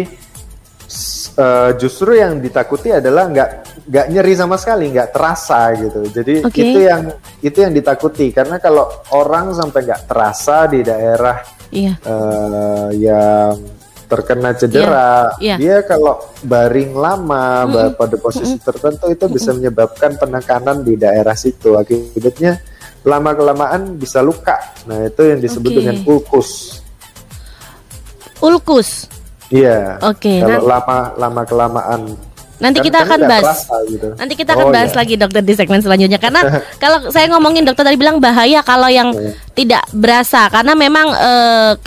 uh, 1.36 1.72
justru 1.76 2.16
yang 2.16 2.40
ditakuti 2.40 2.96
adalah 2.96 3.28
nggak 3.28 3.50
nggak 3.90 4.06
nyeri 4.12 4.34
sama 4.36 4.56
sekali, 4.56 4.92
nggak 4.92 5.10
terasa 5.12 5.60
gitu. 5.76 6.02
Jadi 6.08 6.34
okay. 6.48 6.64
itu 6.64 6.80
yang 6.84 7.02
itu 7.44 7.58
yang 7.60 7.74
ditakuti 7.76 8.32
karena 8.32 8.60
kalau 8.64 8.88
orang 9.16 9.52
sampai 9.56 9.80
nggak 9.84 10.04
terasa 10.08 10.68
di 10.72 10.80
daerah. 10.84 11.38
Iya. 11.70 12.02
uh, 12.02 12.90
yang 12.98 13.79
terkena 14.10 14.58
cedera, 14.58 15.38
yeah. 15.38 15.56
Yeah. 15.56 15.58
dia 15.62 15.76
kalau 15.86 16.18
baring 16.42 16.98
lama 16.98 17.70
mm 17.70 17.70
-hmm. 17.70 17.90
pada 17.94 18.16
posisi 18.18 18.58
mm 18.58 18.60
-hmm. 18.60 18.68
tertentu 18.68 19.06
itu 19.14 19.26
bisa 19.30 19.54
menyebabkan 19.54 20.18
penekanan 20.18 20.82
di 20.82 20.98
daerah 20.98 21.38
situ. 21.38 21.78
Akibatnya 21.78 22.58
lama 23.06 23.32
kelamaan 23.38 23.96
bisa 24.02 24.20
luka. 24.26 24.58
Nah 24.90 25.06
itu 25.06 25.22
yang 25.24 25.40
disebut 25.40 25.70
okay. 25.70 25.78
dengan 25.78 25.96
ulkus. 26.10 26.82
Ulkus. 28.42 29.06
Iya. 29.54 30.02
Oke. 30.02 30.26
Okay, 30.26 30.38
kalau 30.42 30.62
nah. 30.66 30.68
lama 30.78 30.98
lama 31.18 31.42
kelamaan 31.46 32.02
Nanti 32.60 32.84
kan, 32.84 32.88
kita 32.92 32.98
kan 33.00 33.08
akan 33.08 33.20
bahas. 33.24 33.60
gitu. 33.88 34.08
Nanti 34.20 34.34
kita 34.36 34.52
akan 34.56 34.68
oh, 34.68 34.74
bahas 34.76 34.92
iya. 34.92 34.98
lagi 35.00 35.14
dokter 35.16 35.42
di 35.42 35.54
segmen 35.56 35.80
selanjutnya 35.80 36.20
karena 36.20 36.42
kalau 36.84 37.08
saya 37.08 37.32
ngomongin 37.32 37.64
dokter 37.64 37.88
tadi 37.88 37.96
bilang 37.96 38.20
bahaya 38.20 38.60
kalau 38.62 38.92
yang 38.92 39.16
yeah. 39.16 39.34
tidak 39.56 39.84
berasa 39.96 40.52
karena 40.52 40.76
memang 40.76 41.08
e, 41.16 41.32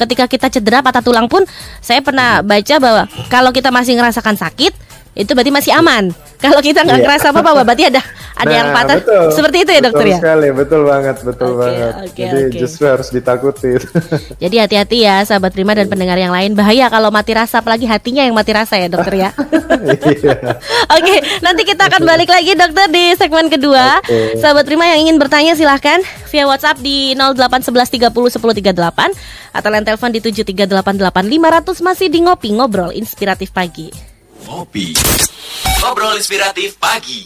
ketika 0.01 0.25
kita 0.25 0.47
cedera 0.49 0.81
patah 0.81 1.05
tulang 1.05 1.29
pun 1.29 1.45
saya 1.85 2.01
pernah 2.01 2.41
baca 2.41 2.75
bahwa 2.81 3.03
kalau 3.29 3.53
kita 3.53 3.69
masih 3.69 4.01
ngerasakan 4.01 4.41
sakit 4.41 4.73
itu 5.12 5.31
berarti 5.37 5.53
masih 5.53 5.72
aman. 5.77 6.09
Kalau 6.40 6.59
kita 6.64 6.83
nggak 6.83 6.98
yeah. 6.98 7.07
ngerasa 7.07 7.27
apa-apa, 7.37 7.62
berarti 7.68 7.85
ada 7.92 8.01
ada 8.33 8.48
nah, 8.48 8.57
yang 8.57 8.68
patah. 8.72 8.96
Betul. 8.98 9.25
Seperti 9.31 9.57
itu 9.62 9.70
ya 9.70 9.81
dokter 9.85 10.07
betul 10.09 10.14
ya. 10.16 10.18
Sekali, 10.18 10.48
betul 10.51 10.81
banget, 10.88 11.16
betul 11.20 11.51
okay, 11.53 11.61
banget. 11.61 11.92
Okay, 11.92 12.25
Jadi 12.25 12.40
okay. 12.40 12.59
justru 12.59 12.85
harus 12.88 13.09
ditakuti. 13.12 13.72
Jadi 14.42 14.57
hati-hati 14.57 14.98
ya, 15.05 15.16
sahabat 15.22 15.53
prima 15.53 15.77
dan 15.77 15.87
pendengar 15.87 16.16
yang 16.16 16.33
lain. 16.33 16.57
Bahaya 16.57 16.88
kalau 16.88 17.12
mati 17.12 17.37
rasa, 17.37 17.61
apalagi 17.61 17.85
hatinya 17.85 18.25
yang 18.25 18.35
mati 18.35 18.51
rasa 18.57 18.81
ya 18.81 18.88
dokter 18.88 19.14
ya. 19.14 19.31
Oke, 19.37 20.48
okay, 20.88 21.18
nanti 21.44 21.62
kita 21.68 21.92
akan 21.92 22.03
balik 22.09 22.33
lagi 22.33 22.57
dokter 22.57 22.88
di 22.88 23.05
segmen 23.14 23.46
kedua. 23.53 24.01
Okay. 24.03 24.40
Sahabat 24.40 24.64
prima 24.64 24.88
yang 24.88 25.07
ingin 25.07 25.16
bertanya 25.20 25.53
silahkan 25.53 26.01
via 26.33 26.48
WhatsApp 26.48 26.81
di 26.81 27.12
0811 27.14 28.11
30 28.11 28.40
10 28.40 28.72
38 28.72 29.53
atau 29.53 29.68
lain 29.68 29.85
telepon 29.85 30.11
di 30.11 30.20
7388 30.25 31.05
500 31.29 31.87
masih 31.87 32.09
di 32.09 32.18
ngopi 32.25 32.57
ngobrol 32.57 32.90
inspiratif 32.96 33.53
pagi. 33.53 34.12
Ngopi. 34.42 34.94
Ngobrol 35.83 36.18
inspiratif 36.18 36.78
pagi. 36.78 37.22